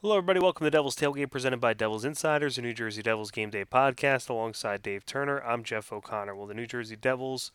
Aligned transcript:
Hello, 0.00 0.16
everybody. 0.16 0.38
Welcome 0.38 0.64
to 0.64 0.70
Devil's 0.70 0.94
Tailgate, 0.94 1.28
presented 1.28 1.60
by 1.60 1.74
Devil's 1.74 2.04
Insiders, 2.04 2.56
a 2.56 2.62
New 2.62 2.72
Jersey 2.72 3.02
Devils 3.02 3.32
game 3.32 3.50
day 3.50 3.64
podcast. 3.64 4.30
Alongside 4.30 4.80
Dave 4.80 5.04
Turner, 5.04 5.40
I'm 5.40 5.64
Jeff 5.64 5.92
O'Connor. 5.92 6.36
Well, 6.36 6.46
the 6.46 6.54
New 6.54 6.68
Jersey 6.68 6.94
Devils 6.94 7.50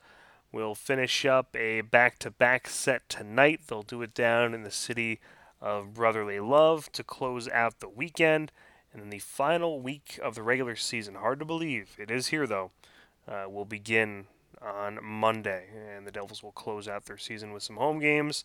will 0.51 0.75
finish 0.75 1.23
up 1.23 1.55
a 1.55 1.79
back-to-back 1.79 2.67
set 2.67 3.07
tonight. 3.07 3.61
They'll 3.65 3.81
do 3.81 4.01
it 4.01 4.13
down 4.13 4.53
in 4.53 4.63
the 4.63 4.71
city 4.71 5.21
of 5.61 5.93
brotherly 5.93 6.41
love 6.41 6.91
to 6.91 7.01
close 7.01 7.47
out 7.47 7.79
the 7.79 7.87
weekend, 7.87 8.51
and 8.91 9.01
then 9.01 9.10
the 9.10 9.19
final 9.19 9.79
week 9.79 10.19
of 10.21 10.35
the 10.35 10.44
regular 10.44 10.75
season. 10.75 11.15
Hard 11.15 11.39
to 11.39 11.46
believe 11.46 11.96
it 11.97 12.12
is 12.12 12.28
here, 12.28 12.46
though. 12.46 12.71
Uh, 13.25 13.46
will 13.49 13.63
begin 13.63 14.25
on 14.62 14.99
Monday, 15.01 15.67
and 15.96 16.05
the 16.05 16.12
Devils 16.12 16.44
will 16.44 16.52
close 16.52 16.89
out 16.89 17.05
their 17.05 17.17
season 17.17 17.53
with 17.53 17.63
some 17.63 17.77
home 17.77 17.99
games. 17.99 18.44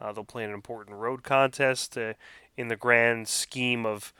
Uh, 0.00 0.12
they'll 0.12 0.24
play 0.24 0.44
an 0.44 0.50
important 0.50 0.96
road 0.96 1.22
contest 1.22 1.98
uh, 1.98 2.14
in 2.56 2.68
the 2.68 2.76
grand 2.76 3.28
scheme 3.28 3.86
of 3.86 4.12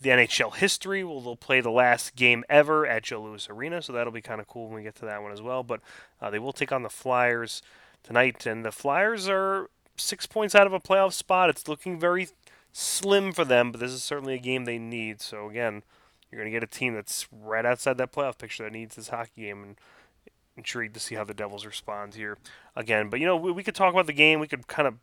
the 0.00 0.10
NHL 0.10 0.54
history. 0.54 1.02
Well, 1.02 1.20
they'll 1.20 1.36
play 1.36 1.60
the 1.60 1.70
last 1.70 2.14
game 2.14 2.44
ever 2.48 2.86
at 2.86 3.04
Joe 3.04 3.22
Louis 3.22 3.48
Arena, 3.48 3.82
so 3.82 3.92
that'll 3.92 4.12
be 4.12 4.20
kind 4.20 4.40
of 4.40 4.46
cool 4.46 4.66
when 4.66 4.76
we 4.76 4.82
get 4.82 4.94
to 4.96 5.04
that 5.06 5.22
one 5.22 5.32
as 5.32 5.42
well. 5.42 5.62
But 5.62 5.80
uh, 6.20 6.30
they 6.30 6.38
will 6.38 6.52
take 6.52 6.72
on 6.72 6.82
the 6.82 6.90
Flyers 6.90 7.62
tonight, 8.02 8.46
and 8.46 8.64
the 8.64 8.72
Flyers 8.72 9.28
are 9.28 9.70
six 9.96 10.26
points 10.26 10.54
out 10.54 10.66
of 10.66 10.72
a 10.72 10.80
playoff 10.80 11.12
spot. 11.12 11.50
It's 11.50 11.68
looking 11.68 11.98
very 11.98 12.28
slim 12.72 13.32
for 13.32 13.44
them, 13.44 13.72
but 13.72 13.80
this 13.80 13.92
is 13.92 14.02
certainly 14.02 14.34
a 14.34 14.38
game 14.38 14.64
they 14.64 14.78
need. 14.78 15.20
So 15.20 15.48
again, 15.48 15.82
you're 16.30 16.40
going 16.40 16.52
to 16.52 16.56
get 16.56 16.62
a 16.62 16.78
team 16.78 16.94
that's 16.94 17.26
right 17.32 17.64
outside 17.64 17.96
that 17.98 18.12
playoff 18.12 18.38
picture 18.38 18.64
that 18.64 18.72
needs 18.72 18.96
this 18.96 19.08
hockey 19.08 19.42
game, 19.42 19.62
and 19.62 19.76
intrigued 20.56 20.94
to 20.94 21.00
see 21.00 21.14
how 21.14 21.24
the 21.24 21.34
Devils 21.34 21.66
respond 21.66 22.14
here 22.14 22.38
again. 22.76 23.08
But 23.08 23.20
you 23.20 23.26
know, 23.26 23.36
we, 23.36 23.52
we 23.52 23.62
could 23.62 23.74
talk 23.74 23.92
about 23.92 24.06
the 24.06 24.12
game. 24.12 24.40
We 24.40 24.48
could 24.48 24.66
kind 24.66 24.88
of 24.88 24.94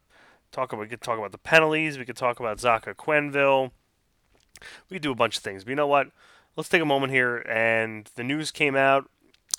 talk 0.52 0.74
about 0.74 0.82
we 0.82 0.88
could 0.88 1.02
talk 1.02 1.18
about 1.18 1.32
the 1.32 1.38
penalties. 1.38 1.98
We 1.98 2.06
could 2.06 2.18
talk 2.18 2.40
about 2.40 2.58
Zacha 2.58 2.96
Quenneville. 2.96 3.72
We 4.90 4.96
could 4.96 5.02
do 5.02 5.12
a 5.12 5.16
bunch 5.16 5.38
of 5.38 5.44
things. 5.44 5.64
But 5.64 5.72
you 5.72 5.76
know 5.76 5.88
what? 5.88 6.08
Let's 6.56 6.70
take 6.70 6.82
a 6.82 6.86
moment 6.86 7.14
here. 7.14 7.38
And 7.38 8.10
the 8.16 8.24
news 8.24 8.52
came 8.52 8.76
out 8.76 9.10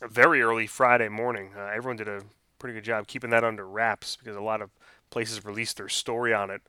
very 0.00 0.42
early 0.42 0.66
Friday 0.66 1.08
morning. 1.08 1.52
Uh, 1.56 1.70
everyone 1.74 1.96
did 1.96 2.08
a 2.08 2.22
pretty 2.58 2.74
good 2.74 2.84
job 2.84 3.06
keeping 3.06 3.30
that 3.30 3.44
under 3.44 3.66
wraps 3.66 4.16
because 4.16 4.36
a 4.36 4.40
lot 4.40 4.62
of 4.62 4.70
places 5.10 5.44
released 5.44 5.76
their 5.76 5.88
story 5.88 6.32
on 6.32 6.50
it 6.50 6.62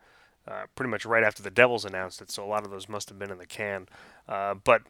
uh, 0.47 0.63
pretty 0.75 0.89
much 0.89 1.05
right 1.05 1.23
after 1.23 1.43
the 1.43 1.51
Devils 1.51 1.85
announced 1.85 2.21
it. 2.21 2.31
So 2.31 2.43
a 2.43 2.47
lot 2.47 2.65
of 2.65 2.71
those 2.71 2.89
must 2.89 3.09
have 3.09 3.19
been 3.19 3.31
in 3.31 3.37
the 3.37 3.45
can. 3.45 3.87
Uh, 4.27 4.55
but 4.55 4.81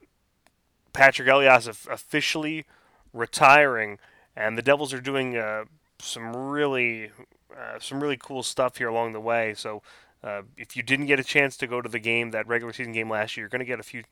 Patrick 0.93 1.27
Elias 1.27 1.67
officially 1.67 2.65
retiring 3.11 3.99
and 4.35 4.57
the 4.57 4.61
Devils 4.61 4.93
are 4.93 5.01
doing 5.01 5.37
uh, 5.37 5.65
some 5.99 6.35
really 6.35 7.11
uh, 7.57 7.79
some 7.79 8.01
really 8.01 8.17
cool 8.17 8.43
stuff 8.43 8.77
here 8.77 8.87
along 8.87 9.13
the 9.13 9.19
way. 9.19 9.53
So 9.53 9.81
uh, 10.23 10.43
if 10.57 10.75
you 10.75 10.83
didn't 10.83 11.07
get 11.07 11.19
a 11.19 11.23
chance 11.23 11.57
to 11.57 11.67
go 11.67 11.81
to 11.81 11.89
the 11.89 11.99
game, 11.99 12.31
that 12.31 12.47
regular 12.47 12.73
season 12.73 12.93
game 12.93 13.09
last 13.09 13.35
year, 13.35 13.43
you're 13.43 13.49
going 13.49 13.59
to 13.59 13.65
get 13.65 13.79
a 13.79 13.83
few 13.83 14.03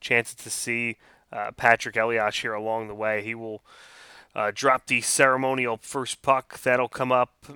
chances 0.00 0.34
to 0.36 0.50
see 0.50 0.96
uh, 1.32 1.52
Patrick 1.52 1.96
Elias 1.96 2.38
here 2.38 2.54
along 2.54 2.88
the 2.88 2.94
way. 2.94 3.22
He 3.22 3.34
will 3.34 3.62
uh, 4.34 4.52
drop 4.54 4.86
the 4.86 5.00
ceremonial 5.00 5.78
first 5.80 6.22
puck. 6.22 6.60
That'll 6.62 6.88
come 6.88 7.12
up 7.12 7.46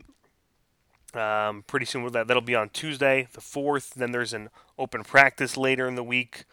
um, 1.15 1.65
pretty 1.67 1.87
soon. 1.87 2.11
That 2.13 2.29
that'll 2.29 2.43
be 2.43 2.55
on 2.55 2.69
Tuesday, 2.69 3.29
the 3.33 3.41
fourth. 3.41 3.95
Then 3.95 4.13
there's 4.13 4.33
an 4.33 4.49
open 4.79 5.05
practice 5.05 5.57
later 5.57 5.87
in 5.87 5.95
the 5.95 6.05
week 6.05 6.45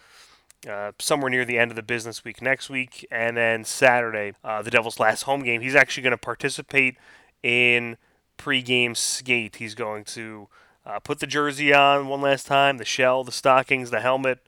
uh, 0.70 0.92
somewhere 1.00 1.30
near 1.30 1.46
the 1.46 1.58
end 1.58 1.72
of 1.72 1.76
the 1.76 1.84
business 1.84 2.24
week 2.24 2.42
next 2.42 2.70
week, 2.70 3.06
and 3.10 3.36
then 3.36 3.64
Saturday, 3.64 4.34
uh, 4.44 4.62
the 4.62 4.72
Devils' 4.72 5.00
last 5.00 5.24
home 5.24 5.44
game. 5.44 5.62
He's 5.62 5.76
actually 5.76 6.04
going 6.04 6.12
to 6.12 6.18
participate 6.18 6.98
in 7.42 7.98
pregame 8.42 8.96
skate. 8.96 9.58
He's 9.58 9.76
going 9.76 10.04
to 10.06 10.48
uh, 10.86 11.00
put 11.00 11.20
the 11.20 11.28
jersey 11.28 11.74
on 11.74 12.08
one 12.08 12.22
last 12.22 12.48
time, 12.48 12.78
the 12.78 12.86
shell, 12.86 13.24
the 13.24 13.32
stockings, 13.32 13.92
the 13.92 14.02
helmet, 14.02 14.40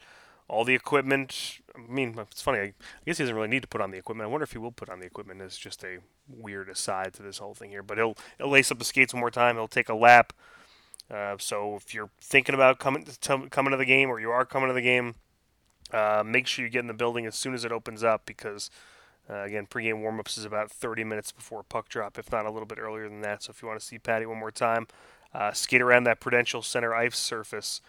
all 0.47 0.65
the 0.65 0.75
equipment. 0.75 1.59
I 1.75 1.79
mean, 1.91 2.15
it's 2.19 2.41
funny. 2.41 2.59
I 2.59 2.73
guess 3.05 3.17
he 3.17 3.23
doesn't 3.23 3.35
really 3.35 3.47
need 3.47 3.61
to 3.61 3.67
put 3.67 3.81
on 3.81 3.91
the 3.91 3.97
equipment. 3.97 4.27
I 4.27 4.31
wonder 4.31 4.43
if 4.43 4.51
he 4.51 4.57
will 4.57 4.71
put 4.71 4.89
on 4.89 4.99
the 4.99 5.05
equipment 5.05 5.41
It's 5.41 5.57
just 5.57 5.83
a 5.83 5.97
weird 6.27 6.69
aside 6.69 7.13
to 7.15 7.23
this 7.23 7.39
whole 7.39 7.53
thing 7.53 7.69
here. 7.69 7.83
But 7.83 7.97
he'll 7.97 8.15
he'll 8.37 8.49
lace 8.49 8.71
up 8.71 8.79
the 8.79 8.85
skates 8.85 9.13
one 9.13 9.21
more 9.21 9.31
time. 9.31 9.55
He'll 9.55 9.67
take 9.67 9.89
a 9.89 9.95
lap. 9.95 10.33
Uh, 11.11 11.35
so 11.37 11.75
if 11.75 11.93
you're 11.93 12.09
thinking 12.19 12.55
about 12.55 12.79
coming 12.79 13.03
to, 13.03 13.47
coming 13.49 13.71
to 13.71 13.77
the 13.77 13.85
game, 13.85 14.09
or 14.09 14.19
you 14.19 14.31
are 14.31 14.45
coming 14.45 14.69
to 14.69 14.73
the 14.73 14.81
game, 14.81 15.15
uh, 15.91 16.23
make 16.25 16.47
sure 16.47 16.65
you 16.65 16.71
get 16.71 16.79
in 16.79 16.87
the 16.87 16.93
building 16.93 17.25
as 17.25 17.35
soon 17.35 17.53
as 17.53 17.65
it 17.65 17.71
opens 17.71 18.03
up 18.03 18.25
because, 18.25 18.69
uh, 19.29 19.43
again, 19.43 19.67
pregame 19.67 20.01
warmups 20.01 20.37
is 20.37 20.45
about 20.45 20.71
30 20.71 21.03
minutes 21.03 21.31
before 21.31 21.63
puck 21.63 21.87
drop, 21.89 22.17
if 22.17 22.31
not 22.31 22.45
a 22.45 22.51
little 22.51 22.65
bit 22.65 22.79
earlier 22.79 23.07
than 23.07 23.21
that. 23.21 23.43
So 23.43 23.51
if 23.51 23.61
you 23.61 23.67
want 23.67 23.79
to 23.79 23.85
see 23.85 23.97
Patty 23.97 24.25
one 24.25 24.39
more 24.39 24.51
time, 24.51 24.87
uh, 25.33 25.51
skate 25.53 25.81
around 25.81 26.03
that 26.03 26.19
Prudential 26.19 26.61
Center 26.61 26.93
ice 26.93 27.17
surface 27.17 27.81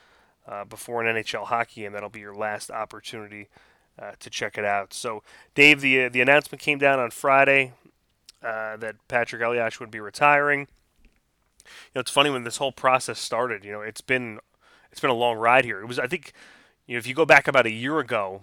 uh, 0.47 0.65
before 0.65 1.03
an 1.03 1.15
NHL 1.15 1.47
hockey 1.47 1.83
game. 1.83 1.93
That'll 1.93 2.09
be 2.09 2.21
your 2.21 2.35
last 2.35 2.71
opportunity 2.71 3.49
uh, 3.99 4.13
to 4.21 4.31
check 4.31 4.57
it 4.57 4.65
out. 4.65 4.95
So, 4.95 5.23
Dave, 5.55 5.81
the 5.81 6.09
the 6.09 6.21
announcement 6.21 6.63
came 6.63 6.79
down 6.79 6.99
on 6.99 7.11
Friday 7.11 7.73
that 8.41 8.97
Patrick 9.09 9.43
Elias 9.43 9.81
would 9.81 9.91
be 9.91 10.01
retiring. 10.01 10.61
You 11.65 11.93
know, 11.97 12.01
it's 12.01 12.11
funny 12.11 12.31
when 12.31 12.45
this 12.45 12.59
whole 12.59 12.73
process 12.73 13.19
started. 13.19 13.65
You 13.65 13.73
know, 13.73 13.81
it's 13.81 14.01
been 14.01 14.39
it's 14.91 15.01
been 15.01 15.11
a 15.11 15.15
long 15.15 15.37
ride 15.39 15.65
here. 15.65 15.81
It 15.81 15.87
was, 15.87 15.99
I 15.99 16.07
think 16.07 16.33
you 16.87 16.95
know, 16.95 16.99
if 16.99 17.07
you 17.07 17.15
go 17.15 17.25
back 17.27 17.49
about 17.49 17.67
a 17.67 17.71
year 17.71 17.99
ago, 17.99 18.43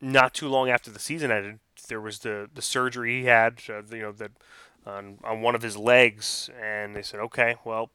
not 0.00 0.34
too 0.34 0.48
long 0.48 0.68
after 0.68 0.90
the 0.90 0.98
season 0.98 1.30
ended, 1.30 1.60
there 1.88 2.00
was 2.00 2.20
the, 2.20 2.48
the 2.54 2.62
surgery 2.62 3.20
he 3.20 3.26
had, 3.26 3.60
uh, 3.68 3.82
you 3.90 4.02
know, 4.02 4.12
that 4.12 4.32
on, 4.86 5.18
on 5.22 5.42
one 5.42 5.54
of 5.54 5.62
his 5.62 5.76
legs, 5.76 6.50
and 6.60 6.94
they 6.96 7.02
said, 7.02 7.20
okay, 7.20 7.56
well, 7.64 7.90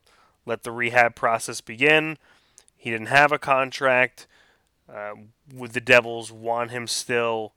let 0.46 0.64
the 0.64 0.72
rehab 0.72 1.16
process 1.16 1.62
begin. 1.62 2.18
He 2.76 2.90
didn't 2.90 3.08
have 3.08 3.32
a 3.32 3.40
contract. 3.40 4.28
Uh, 4.92 5.14
would 5.54 5.74
the 5.74 5.82
Devils 5.82 6.32
want 6.32 6.72
him 6.72 6.88
still? 6.88 7.54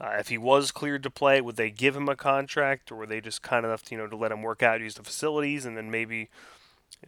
Uh, 0.00 0.16
if 0.18 0.28
he 0.28 0.38
was 0.38 0.72
cleared 0.72 1.04
to 1.04 1.10
play, 1.10 1.40
would 1.40 1.54
they 1.56 1.70
give 1.70 1.96
him 1.96 2.08
a 2.08 2.16
contract, 2.16 2.90
or 2.90 2.96
were 2.96 3.06
they 3.06 3.20
just 3.20 3.42
kind 3.42 3.64
enough, 3.64 3.84
to, 3.84 3.94
you 3.94 3.98
know, 3.98 4.08
to 4.08 4.16
let 4.16 4.32
him 4.32 4.42
work 4.42 4.62
out, 4.62 4.80
use 4.80 4.96
the 4.96 5.04
facilities, 5.04 5.64
and 5.64 5.76
then 5.76 5.90
maybe 5.90 6.28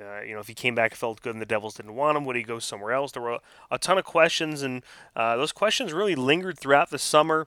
uh, 0.01 0.23
you 0.23 0.35
know, 0.35 0.41
if 0.41 0.49
he 0.49 0.55
came 0.55 0.75
back 0.75 0.95
felt 0.95 1.21
good 1.21 1.35
and 1.35 1.43
the 1.43 1.47
Devils 1.47 1.75
didn't 1.75 1.95
want 1.95 2.17
him, 2.17 2.25
would 2.25 2.37
he 2.37 2.43
go 2.43 2.59
somewhere 2.59 2.93
else? 2.93 3.13
There 3.13 3.23
were 3.23 3.39
a 3.71 3.79
ton 3.79 3.99
of 3.99 4.05
questions, 4.05 4.63
and 4.63 4.83
uh, 5.15 5.37
those 5.37 5.53
questions 5.53 5.93
really 5.93 6.15
lingered 6.15 6.59
throughout 6.59 6.91
the 6.91 6.99
summer, 6.99 7.47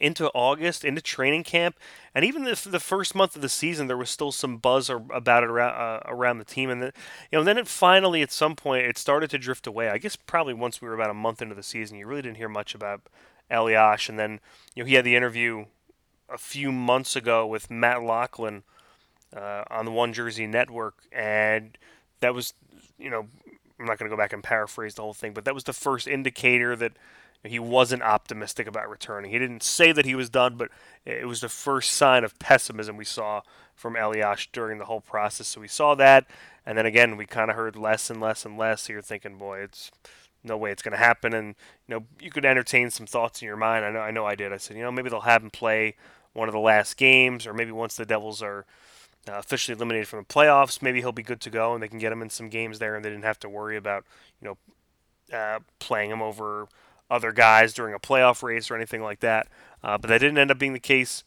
into 0.00 0.28
August, 0.34 0.84
into 0.84 1.00
training 1.00 1.44
camp, 1.44 1.76
and 2.14 2.24
even 2.24 2.44
the, 2.44 2.68
the 2.68 2.80
first 2.80 3.14
month 3.14 3.34
of 3.34 3.42
the 3.42 3.48
season, 3.48 3.86
there 3.86 3.96
was 3.96 4.10
still 4.10 4.32
some 4.32 4.58
buzz 4.58 4.90
about 4.90 5.42
it 5.42 5.48
around 5.48 5.74
uh, 5.74 6.00
around 6.06 6.38
the 6.38 6.44
team, 6.44 6.68
and 6.68 6.82
the, 6.82 6.92
you 7.32 7.38
know, 7.38 7.44
then 7.44 7.56
it 7.56 7.66
finally 7.66 8.20
at 8.20 8.30
some 8.30 8.54
point 8.54 8.86
it 8.86 8.98
started 8.98 9.30
to 9.30 9.38
drift 9.38 9.66
away. 9.66 9.88
I 9.88 9.98
guess 9.98 10.16
probably 10.16 10.54
once 10.54 10.82
we 10.82 10.88
were 10.88 10.94
about 10.94 11.10
a 11.10 11.14
month 11.14 11.40
into 11.40 11.54
the 11.54 11.62
season, 11.62 11.98
you 11.98 12.06
really 12.06 12.22
didn't 12.22 12.36
hear 12.36 12.48
much 12.48 12.74
about 12.74 13.02
Elias, 13.50 14.08
and 14.08 14.18
then 14.18 14.40
you 14.74 14.82
know 14.82 14.88
he 14.88 14.94
had 14.94 15.04
the 15.04 15.16
interview 15.16 15.64
a 16.28 16.38
few 16.38 16.70
months 16.70 17.16
ago 17.16 17.46
with 17.46 17.70
Matt 17.70 18.02
Loughlin 18.02 18.62
uh, 19.34 19.64
on 19.70 19.84
the 19.84 19.90
One 19.90 20.12
Jersey 20.12 20.46
Network, 20.46 20.96
and 21.12 21.78
that 22.20 22.34
was, 22.34 22.52
you 22.98 23.10
know, 23.10 23.26
I'm 23.80 23.86
not 23.86 23.98
going 23.98 24.10
to 24.10 24.14
go 24.14 24.20
back 24.20 24.32
and 24.32 24.42
paraphrase 24.42 24.94
the 24.94 25.02
whole 25.02 25.14
thing, 25.14 25.32
but 25.32 25.44
that 25.44 25.54
was 25.54 25.64
the 25.64 25.72
first 25.72 26.06
indicator 26.06 26.76
that 26.76 26.92
he 27.44 27.58
wasn't 27.58 28.02
optimistic 28.02 28.66
about 28.66 28.90
returning. 28.90 29.30
He 29.30 29.38
didn't 29.38 29.62
say 29.62 29.92
that 29.92 30.04
he 30.04 30.14
was 30.14 30.28
done, 30.28 30.56
but 30.56 30.70
it 31.04 31.26
was 31.26 31.40
the 31.40 31.48
first 31.48 31.92
sign 31.92 32.24
of 32.24 32.38
pessimism 32.38 32.96
we 32.96 33.04
saw 33.04 33.42
from 33.74 33.96
Elias 33.96 34.48
during 34.52 34.78
the 34.78 34.86
whole 34.86 35.00
process. 35.00 35.46
So 35.46 35.60
we 35.60 35.68
saw 35.68 35.94
that, 35.94 36.26
and 36.66 36.76
then 36.76 36.86
again 36.86 37.16
we 37.16 37.26
kind 37.26 37.50
of 37.50 37.56
heard 37.56 37.76
less 37.76 38.10
and 38.10 38.20
less 38.20 38.44
and 38.44 38.58
less. 38.58 38.82
So 38.82 38.92
you're 38.92 39.02
thinking, 39.02 39.36
boy, 39.36 39.60
it's 39.60 39.90
no 40.42 40.56
way 40.56 40.72
it's 40.72 40.82
going 40.82 40.92
to 40.92 40.98
happen. 40.98 41.32
And 41.32 41.54
you 41.86 41.94
know, 41.94 42.04
you 42.20 42.30
could 42.30 42.44
entertain 42.44 42.90
some 42.90 43.06
thoughts 43.06 43.40
in 43.40 43.46
your 43.46 43.56
mind. 43.56 43.84
I 43.84 43.90
know, 43.90 44.00
I 44.00 44.10
know, 44.10 44.26
I 44.26 44.34
did. 44.34 44.52
I 44.52 44.56
said, 44.56 44.76
you 44.76 44.82
know, 44.82 44.92
maybe 44.92 45.08
they'll 45.08 45.20
have 45.20 45.42
him 45.42 45.50
play 45.50 45.94
one 46.32 46.48
of 46.48 46.52
the 46.52 46.60
last 46.60 46.96
games, 46.96 47.46
or 47.46 47.54
maybe 47.54 47.72
once 47.72 47.96
the 47.96 48.04
Devils 48.04 48.42
are 48.42 48.66
uh, 49.28 49.32
officially 49.32 49.76
eliminated 49.76 50.08
from 50.08 50.20
the 50.20 50.24
playoffs. 50.24 50.82
Maybe 50.82 51.00
he'll 51.00 51.12
be 51.12 51.22
good 51.22 51.40
to 51.42 51.50
go, 51.50 51.74
and 51.74 51.82
they 51.82 51.88
can 51.88 51.98
get 51.98 52.12
him 52.12 52.22
in 52.22 52.30
some 52.30 52.48
games 52.48 52.78
there, 52.78 52.96
and 52.96 53.04
they 53.04 53.10
didn't 53.10 53.24
have 53.24 53.40
to 53.40 53.48
worry 53.48 53.76
about 53.76 54.04
you 54.40 54.48
know 54.48 55.36
uh, 55.36 55.60
playing 55.78 56.10
him 56.10 56.22
over 56.22 56.68
other 57.10 57.32
guys 57.32 57.72
during 57.72 57.94
a 57.94 57.98
playoff 57.98 58.42
race 58.42 58.70
or 58.70 58.76
anything 58.76 59.02
like 59.02 59.20
that. 59.20 59.48
Uh, 59.82 59.96
but 59.98 60.08
that 60.08 60.18
didn't 60.18 60.38
end 60.38 60.50
up 60.50 60.58
being 60.58 60.72
the 60.72 60.80
case. 60.80 61.24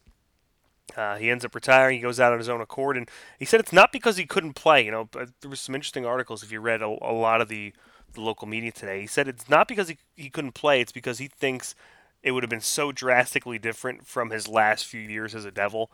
Uh, 0.95 1.15
he 1.15 1.29
ends 1.29 1.45
up 1.45 1.55
retiring. 1.55 1.97
He 1.97 2.01
goes 2.01 2.19
out 2.19 2.33
on 2.33 2.39
his 2.39 2.49
own 2.49 2.61
accord, 2.61 2.97
and 2.97 3.09
he 3.39 3.45
said 3.45 3.59
it's 3.59 3.71
not 3.71 3.91
because 3.91 4.17
he 4.17 4.25
couldn't 4.25 4.53
play. 4.53 4.83
You 4.83 4.91
know, 4.91 5.09
there 5.11 5.49
was 5.49 5.61
some 5.61 5.75
interesting 5.75 6.05
articles 6.05 6.43
if 6.43 6.51
you 6.51 6.59
read 6.59 6.81
a, 6.81 6.87
a 6.87 7.13
lot 7.13 7.39
of 7.39 7.47
the, 7.47 7.73
the 8.13 8.21
local 8.21 8.47
media 8.47 8.71
today. 8.71 9.01
He 9.01 9.07
said 9.07 9.27
it's 9.27 9.49
not 9.49 9.67
because 9.67 9.87
he, 9.87 9.97
he 10.15 10.29
couldn't 10.29 10.53
play. 10.53 10.81
It's 10.81 10.91
because 10.91 11.17
he 11.17 11.27
thinks 11.27 11.75
it 12.23 12.31
would 12.31 12.43
have 12.43 12.49
been 12.49 12.59
so 12.59 12.91
drastically 12.91 13.57
different 13.57 14.05
from 14.05 14.31
his 14.31 14.47
last 14.47 14.85
few 14.85 14.99
years 14.99 15.33
as 15.33 15.45
a 15.45 15.51
Devil 15.51 15.89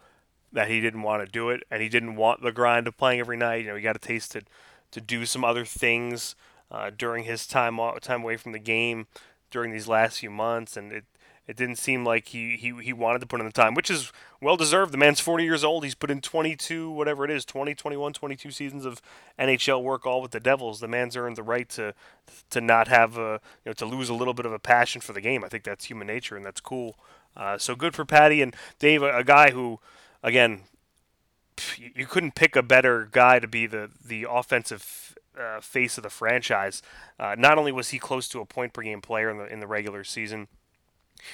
that 0.51 0.67
he 0.69 0.81
didn't 0.81 1.03
want 1.03 1.23
to 1.23 1.31
do 1.31 1.49
it, 1.49 1.61
and 1.69 1.81
he 1.81 1.89
didn't 1.89 2.15
want 2.15 2.41
the 2.41 2.51
grind 2.51 2.87
of 2.87 2.97
playing 2.97 3.19
every 3.19 3.37
night. 3.37 3.63
You 3.63 3.69
know, 3.69 3.75
he 3.75 3.81
got 3.83 3.95
a 3.95 3.99
taste 3.99 4.31
to 4.31 4.41
to 4.89 5.01
do 5.01 5.25
some 5.25 5.43
other 5.43 5.65
things 5.65 6.35
uh, 6.71 6.91
during 6.95 7.25
his 7.25 7.45
time 7.45 7.77
time 8.01 8.23
away 8.23 8.37
from 8.37 8.51
the 8.51 8.59
game 8.59 9.07
during 9.51 9.71
these 9.71 9.87
last 9.87 10.19
few 10.19 10.29
months, 10.29 10.77
and 10.77 10.91
it 10.91 11.05
It 11.47 11.55
didn't 11.55 11.77
seem 11.77 12.03
like 12.03 12.27
he, 12.27 12.57
he, 12.57 12.73
he 12.83 12.91
wanted 12.91 13.19
to 13.21 13.25
put 13.25 13.39
in 13.39 13.45
the 13.45 13.53
time, 13.53 13.73
which 13.73 13.89
is 13.89 14.11
well 14.41 14.57
deserved. 14.57 14.91
The 14.91 14.97
man's 14.97 15.21
40 15.21 15.45
years 15.45 15.63
old. 15.63 15.85
He's 15.85 15.95
put 15.95 16.11
in 16.11 16.19
22, 16.19 16.91
whatever 16.91 17.23
it 17.23 17.31
is, 17.31 17.45
20, 17.45 17.73
21, 17.73 18.11
22 18.13 18.51
seasons 18.51 18.85
of 18.85 19.01
NHL 19.39 19.81
work 19.81 20.05
all 20.05 20.21
with 20.21 20.31
the 20.31 20.41
Devils. 20.41 20.81
The 20.81 20.89
man's 20.89 21.15
earned 21.15 21.37
the 21.37 21.43
right 21.43 21.69
to 21.69 21.93
to 22.49 22.59
not 22.59 22.89
have 22.89 23.17
a, 23.17 23.39
you 23.63 23.69
know, 23.69 23.73
to 23.73 23.85
lose 23.85 24.09
a 24.09 24.13
little 24.13 24.33
bit 24.33 24.45
of 24.45 24.51
a 24.51 24.59
passion 24.59 24.99
for 25.01 25.13
the 25.13 25.21
game. 25.21 25.43
I 25.45 25.47
think 25.47 25.63
that's 25.63 25.85
human 25.85 26.07
nature 26.07 26.35
and 26.35 26.45
that's 26.45 26.59
cool. 26.61 26.97
Uh, 27.37 27.57
so 27.57 27.75
good 27.75 27.95
for 27.95 28.03
Patty 28.03 28.41
and 28.41 28.53
Dave, 28.79 29.01
a, 29.01 29.19
a 29.19 29.23
guy 29.23 29.51
who, 29.51 29.79
again, 30.21 30.63
you 31.95 32.05
couldn't 32.05 32.35
pick 32.35 32.55
a 32.55 32.63
better 32.63 33.07
guy 33.11 33.39
to 33.39 33.47
be 33.47 33.65
the 33.67 33.89
the 34.05 34.25
offensive 34.29 35.06
uh, 35.39 35.61
face 35.61 35.97
of 35.97 36.03
the 36.03 36.09
franchise. 36.09 36.81
Uh, 37.19 37.35
not 37.37 37.57
only 37.57 37.71
was 37.71 37.89
he 37.89 37.99
close 37.99 38.27
to 38.29 38.39
a 38.39 38.45
point 38.45 38.73
per 38.73 38.81
game 38.81 39.01
player 39.01 39.29
in 39.29 39.37
the 39.37 39.45
in 39.45 39.59
the 39.59 39.67
regular 39.67 40.03
season, 40.03 40.47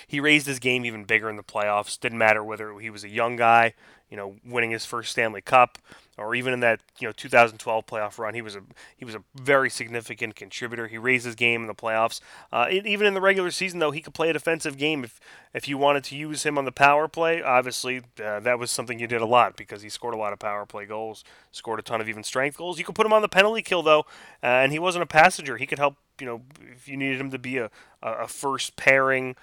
he 0.07 0.19
raised 0.19 0.47
his 0.47 0.59
game 0.59 0.85
even 0.85 1.03
bigger 1.03 1.29
in 1.29 1.35
the 1.35 1.43
playoffs. 1.43 1.99
Didn't 1.99 2.17
matter 2.17 2.43
whether 2.43 2.77
he 2.79 2.89
was 2.89 3.03
a 3.03 3.09
young 3.09 3.35
guy, 3.35 3.73
you 4.09 4.17
know, 4.17 4.35
winning 4.45 4.71
his 4.71 4.85
first 4.85 5.11
Stanley 5.11 5.41
Cup, 5.41 5.79
or 6.17 6.35
even 6.35 6.53
in 6.53 6.59
that 6.59 6.81
you 6.99 7.07
know 7.07 7.11
2012 7.11 7.85
playoff 7.87 8.19
run, 8.19 8.35
he 8.35 8.41
was 8.41 8.55
a 8.55 8.61
he 8.95 9.05
was 9.05 9.15
a 9.15 9.23
very 9.33 9.69
significant 9.69 10.35
contributor. 10.35 10.87
He 10.87 10.97
raised 10.97 11.25
his 11.25 11.35
game 11.35 11.61
in 11.61 11.67
the 11.67 11.73
playoffs. 11.73 12.21
Uh, 12.51 12.67
even 12.69 13.07
in 13.07 13.15
the 13.15 13.21
regular 13.21 13.49
season, 13.49 13.79
though, 13.79 13.91
he 13.91 14.01
could 14.01 14.13
play 14.13 14.29
a 14.29 14.33
defensive 14.33 14.77
game 14.77 15.03
if 15.03 15.19
if 15.53 15.67
you 15.67 15.77
wanted 15.77 16.03
to 16.05 16.15
use 16.15 16.43
him 16.43 16.57
on 16.57 16.65
the 16.65 16.71
power 16.71 17.07
play. 17.07 17.41
Obviously, 17.41 18.01
uh, 18.23 18.39
that 18.41 18.59
was 18.59 18.71
something 18.71 18.99
you 18.99 19.07
did 19.07 19.21
a 19.21 19.25
lot 19.25 19.57
because 19.57 19.81
he 19.81 19.89
scored 19.89 20.13
a 20.13 20.17
lot 20.17 20.33
of 20.33 20.39
power 20.39 20.65
play 20.65 20.85
goals, 20.85 21.23
scored 21.51 21.79
a 21.79 21.83
ton 21.83 21.99
of 21.99 22.07
even 22.07 22.23
strength 22.23 22.57
goals. 22.57 22.77
You 22.77 22.85
could 22.85 22.95
put 22.95 23.05
him 23.05 23.13
on 23.13 23.23
the 23.23 23.29
penalty 23.29 23.63
kill 23.63 23.81
though, 23.81 24.05
uh, 24.43 24.61
and 24.61 24.71
he 24.71 24.79
wasn't 24.79 25.03
a 25.03 25.07
passenger. 25.07 25.57
He 25.57 25.65
could 25.65 25.79
help. 25.79 25.95
You 26.19 26.27
know, 26.27 26.41
if 26.71 26.87
you 26.87 26.95
needed 26.95 27.19
him 27.19 27.31
to 27.31 27.39
be 27.39 27.57
a 27.57 27.71
a 28.03 28.27
first 28.27 28.75
pairing 28.75 29.35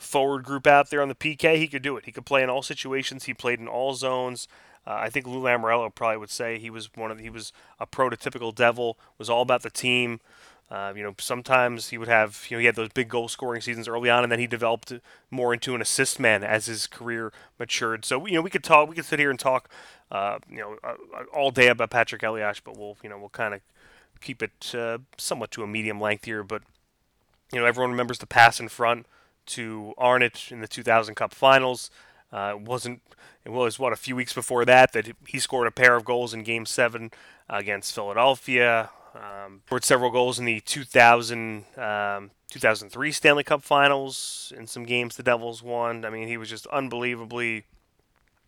forward 0.00 0.44
group 0.44 0.66
out 0.66 0.90
there 0.90 1.02
on 1.02 1.08
the 1.08 1.14
PK, 1.14 1.56
he 1.56 1.68
could 1.68 1.82
do 1.82 1.96
it. 1.96 2.06
He 2.06 2.12
could 2.12 2.24
play 2.26 2.42
in 2.42 2.50
all 2.50 2.62
situations. 2.62 3.24
He 3.24 3.34
played 3.34 3.60
in 3.60 3.68
all 3.68 3.94
zones. 3.94 4.48
Uh, 4.86 4.94
I 4.94 5.10
think 5.10 5.26
Lou 5.26 5.42
Lamoriello 5.42 5.94
probably 5.94 6.16
would 6.16 6.30
say 6.30 6.58
he 6.58 6.70
was 6.70 6.88
one 6.94 7.10
of 7.10 7.18
the, 7.18 7.22
he 7.22 7.30
was 7.30 7.52
a 7.78 7.86
prototypical 7.86 8.54
devil. 8.54 8.98
Was 9.18 9.28
all 9.28 9.42
about 9.42 9.62
the 9.62 9.70
team. 9.70 10.20
Uh, 10.70 10.92
you 10.96 11.02
know, 11.02 11.14
sometimes 11.18 11.88
he 11.90 11.98
would 11.98 12.08
have 12.08 12.46
you 12.48 12.56
know 12.56 12.60
he 12.60 12.66
had 12.66 12.76
those 12.76 12.88
big 12.90 13.08
goal 13.08 13.28
scoring 13.28 13.60
seasons 13.60 13.88
early 13.88 14.08
on, 14.08 14.22
and 14.22 14.32
then 14.32 14.38
he 14.38 14.46
developed 14.46 14.92
more 15.30 15.52
into 15.52 15.74
an 15.74 15.82
assist 15.82 16.18
man 16.18 16.42
as 16.42 16.66
his 16.66 16.86
career 16.86 17.30
matured. 17.58 18.04
So 18.04 18.24
you 18.26 18.34
know 18.34 18.40
we 18.40 18.50
could 18.50 18.64
talk, 18.64 18.88
we 18.88 18.94
could 18.94 19.04
sit 19.04 19.18
here 19.18 19.30
and 19.30 19.38
talk, 19.38 19.68
uh, 20.10 20.38
you 20.48 20.58
know, 20.58 20.78
uh, 20.82 20.94
all 21.32 21.50
day 21.50 21.68
about 21.68 21.90
Patrick 21.90 22.22
Elias, 22.22 22.60
but 22.60 22.78
we'll 22.78 22.96
you 23.02 23.10
know 23.10 23.18
we'll 23.18 23.28
kind 23.28 23.52
of 23.52 23.60
keep 24.20 24.42
it 24.42 24.74
uh, 24.74 24.98
somewhat 25.18 25.50
to 25.50 25.62
a 25.62 25.66
medium 25.66 26.00
length 26.00 26.24
here. 26.24 26.42
But 26.42 26.62
you 27.52 27.60
know 27.60 27.66
everyone 27.66 27.90
remembers 27.90 28.18
the 28.18 28.26
pass 28.26 28.60
in 28.60 28.68
front 28.68 29.04
to 29.46 29.94
Arnott 29.98 30.48
in 30.50 30.60
the 30.60 30.68
2000 30.68 31.14
Cup 31.14 31.34
Finals. 31.34 31.90
Uh, 32.32 32.54
it 32.56 32.60
wasn't 32.60 33.02
it 33.44 33.50
was 33.50 33.78
what 33.78 33.92
a 33.92 33.96
few 33.96 34.14
weeks 34.14 34.32
before 34.32 34.64
that 34.64 34.92
that 34.92 35.12
he 35.26 35.38
scored 35.38 35.66
a 35.66 35.70
pair 35.70 35.96
of 35.96 36.04
goals 36.04 36.34
in 36.34 36.42
Game 36.42 36.66
Seven 36.66 37.10
against 37.48 37.94
Philadelphia. 37.94 38.90
Um, 39.14 39.62
scored 39.66 39.84
several 39.84 40.10
goals 40.10 40.38
in 40.38 40.44
the 40.44 40.60
2000 40.60 41.64
um, 41.76 42.30
2003 42.50 43.12
Stanley 43.12 43.44
Cup 43.44 43.62
Finals 43.62 44.52
in 44.56 44.66
some 44.66 44.84
games 44.84 45.16
the 45.16 45.22
Devils 45.22 45.62
won. 45.62 46.04
I 46.04 46.10
mean, 46.10 46.28
he 46.28 46.36
was 46.36 46.48
just 46.48 46.66
unbelievably 46.68 47.64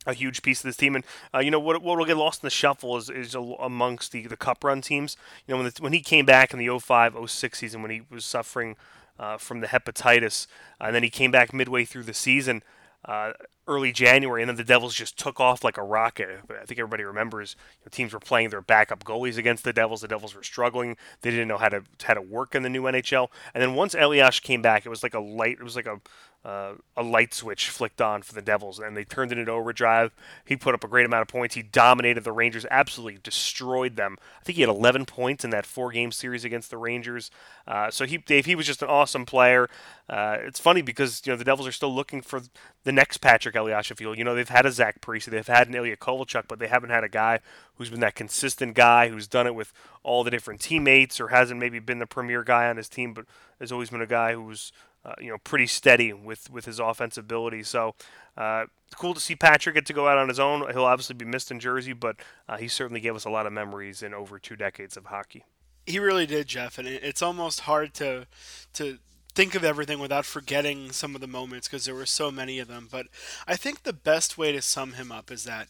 a 0.06 0.14
huge 0.14 0.42
piece 0.42 0.60
of 0.60 0.64
this 0.64 0.76
team. 0.76 0.94
And 0.96 1.04
uh, 1.34 1.38
you 1.38 1.50
know 1.50 1.60
what? 1.60 1.82
What 1.82 1.98
will 1.98 2.04
get 2.04 2.16
lost 2.16 2.42
in 2.42 2.46
the 2.46 2.50
shuffle 2.50 2.96
is, 2.96 3.08
is 3.08 3.34
amongst 3.34 4.12
the, 4.12 4.26
the 4.26 4.36
Cup 4.36 4.64
run 4.64 4.80
teams. 4.80 5.16
You 5.46 5.54
know 5.54 5.62
when 5.62 5.72
the, 5.72 5.82
when 5.82 5.92
he 5.92 6.00
came 6.00 6.26
back 6.26 6.52
in 6.52 6.58
the 6.58 6.66
05-06 6.66 7.56
season 7.56 7.82
when 7.82 7.90
he 7.90 8.02
was 8.10 8.24
suffering 8.24 8.76
uh, 9.18 9.36
from 9.36 9.60
the 9.60 9.68
hepatitis, 9.68 10.46
uh, 10.80 10.84
and 10.84 10.94
then 10.94 11.02
he 11.02 11.10
came 11.10 11.30
back 11.30 11.52
midway 11.52 11.84
through 11.84 12.04
the 12.04 12.14
season. 12.14 12.62
Uh, 13.04 13.32
early 13.66 13.92
January, 13.92 14.42
and 14.42 14.48
then 14.48 14.56
the 14.56 14.64
Devils 14.64 14.94
just 14.94 15.18
took 15.18 15.40
off 15.40 15.64
like 15.64 15.76
a 15.76 15.82
rocket. 15.82 16.28
I 16.50 16.64
think 16.64 16.78
everybody 16.78 17.04
remembers 17.04 17.56
you 17.80 17.86
know, 17.86 17.90
teams 17.90 18.12
were 18.12 18.20
playing 18.20 18.50
their 18.50 18.60
backup 18.60 19.04
goalies 19.04 19.38
against 19.38 19.64
the 19.64 19.72
Devils. 19.72 20.00
The 20.00 20.08
Devils 20.08 20.34
were 20.34 20.42
struggling; 20.42 20.96
they 21.20 21.30
didn't 21.30 21.48
know 21.48 21.58
how 21.58 21.68
to 21.68 21.82
how 22.02 22.14
to 22.14 22.22
work 22.22 22.54
in 22.54 22.62
the 22.62 22.68
new 22.68 22.82
NHL. 22.82 23.28
And 23.54 23.62
then 23.62 23.74
once 23.74 23.94
Elias 23.94 24.40
came 24.40 24.62
back, 24.62 24.84
it 24.86 24.88
was 24.88 25.02
like 25.02 25.14
a 25.14 25.20
light. 25.20 25.58
It 25.60 25.64
was 25.64 25.76
like 25.76 25.86
a 25.86 26.00
uh, 26.44 26.72
a 26.96 27.02
light 27.02 27.32
switch 27.32 27.68
flicked 27.68 28.00
on 28.00 28.22
for 28.22 28.34
the 28.34 28.42
Devils, 28.42 28.80
and 28.80 28.96
they 28.96 29.04
turned 29.04 29.30
it 29.30 29.38
into 29.38 29.52
overdrive. 29.52 30.12
He 30.44 30.56
put 30.56 30.74
up 30.74 30.82
a 30.82 30.88
great 30.88 31.06
amount 31.06 31.22
of 31.22 31.28
points. 31.28 31.54
He 31.54 31.62
dominated 31.62 32.24
the 32.24 32.32
Rangers, 32.32 32.66
absolutely 32.68 33.20
destroyed 33.22 33.94
them. 33.94 34.16
I 34.40 34.44
think 34.44 34.56
he 34.56 34.62
had 34.62 34.68
11 34.68 35.06
points 35.06 35.44
in 35.44 35.50
that 35.50 35.66
four-game 35.66 36.10
series 36.10 36.44
against 36.44 36.70
the 36.70 36.78
Rangers. 36.78 37.30
Uh, 37.66 37.92
so 37.92 38.06
he, 38.06 38.18
Dave, 38.18 38.46
he 38.46 38.56
was 38.56 38.66
just 38.66 38.82
an 38.82 38.88
awesome 38.88 39.24
player. 39.24 39.70
Uh, 40.08 40.38
it's 40.40 40.58
funny 40.58 40.82
because 40.82 41.22
you 41.24 41.32
know 41.32 41.36
the 41.36 41.44
Devils 41.44 41.68
are 41.68 41.72
still 41.72 41.94
looking 41.94 42.22
for 42.22 42.42
the 42.82 42.92
next 42.92 43.18
Patrick 43.18 43.54
Eliashvili. 43.54 44.16
You 44.16 44.24
know 44.24 44.34
they've 44.34 44.48
had 44.48 44.66
a 44.66 44.72
Zach 44.72 45.00
Parise, 45.00 45.26
they've 45.26 45.46
had 45.46 45.68
an 45.68 45.74
Ilya 45.76 45.96
Kovalchuk, 45.96 46.44
but 46.48 46.58
they 46.58 46.66
haven't 46.66 46.90
had 46.90 47.04
a 47.04 47.08
guy 47.08 47.38
who's 47.76 47.88
been 47.88 48.00
that 48.00 48.16
consistent 48.16 48.74
guy 48.74 49.08
who's 49.08 49.28
done 49.28 49.46
it 49.46 49.54
with 49.54 49.72
all 50.02 50.24
the 50.24 50.30
different 50.30 50.60
teammates, 50.60 51.20
or 51.20 51.28
hasn't 51.28 51.60
maybe 51.60 51.78
been 51.78 52.00
the 52.00 52.06
premier 52.06 52.42
guy 52.42 52.68
on 52.68 52.76
his 52.76 52.88
team, 52.88 53.14
but 53.14 53.26
has 53.60 53.70
always 53.70 53.90
been 53.90 54.02
a 54.02 54.06
guy 54.06 54.34
who's 54.34 54.72
uh, 55.04 55.14
you 55.20 55.28
know, 55.28 55.38
pretty 55.38 55.66
steady 55.66 56.12
with, 56.12 56.50
with 56.50 56.64
his 56.64 56.78
offensive 56.78 57.24
ability. 57.24 57.62
So, 57.64 57.94
uh, 58.36 58.66
cool 58.96 59.14
to 59.14 59.20
see 59.20 59.34
Patrick 59.34 59.74
get 59.74 59.86
to 59.86 59.92
go 59.92 60.08
out 60.08 60.18
on 60.18 60.28
his 60.28 60.40
own. 60.40 60.70
He'll 60.72 60.84
obviously 60.84 61.14
be 61.14 61.24
missed 61.24 61.50
in 61.50 61.60
Jersey, 61.60 61.92
but 61.92 62.16
uh, 62.48 62.56
he 62.56 62.68
certainly 62.68 63.00
gave 63.00 63.16
us 63.16 63.24
a 63.24 63.30
lot 63.30 63.46
of 63.46 63.52
memories 63.52 64.02
in 64.02 64.14
over 64.14 64.38
two 64.38 64.56
decades 64.56 64.96
of 64.96 65.06
hockey. 65.06 65.44
He 65.86 65.98
really 65.98 66.26
did, 66.26 66.46
Jeff, 66.46 66.78
and 66.78 66.86
it's 66.86 67.22
almost 67.22 67.60
hard 67.60 67.92
to 67.94 68.26
to 68.74 68.98
think 69.34 69.54
of 69.54 69.64
everything 69.64 69.98
without 69.98 70.26
forgetting 70.26 70.92
some 70.92 71.14
of 71.14 71.20
the 71.20 71.26
moments 71.26 71.66
because 71.66 71.86
there 71.86 71.94
were 71.94 72.06
so 72.06 72.30
many 72.30 72.58
of 72.58 72.68
them. 72.68 72.86
But 72.90 73.06
I 73.48 73.56
think 73.56 73.82
the 73.82 73.92
best 73.92 74.36
way 74.38 74.52
to 74.52 74.62
sum 74.62 74.92
him 74.92 75.10
up 75.10 75.30
is 75.30 75.44
that 75.44 75.68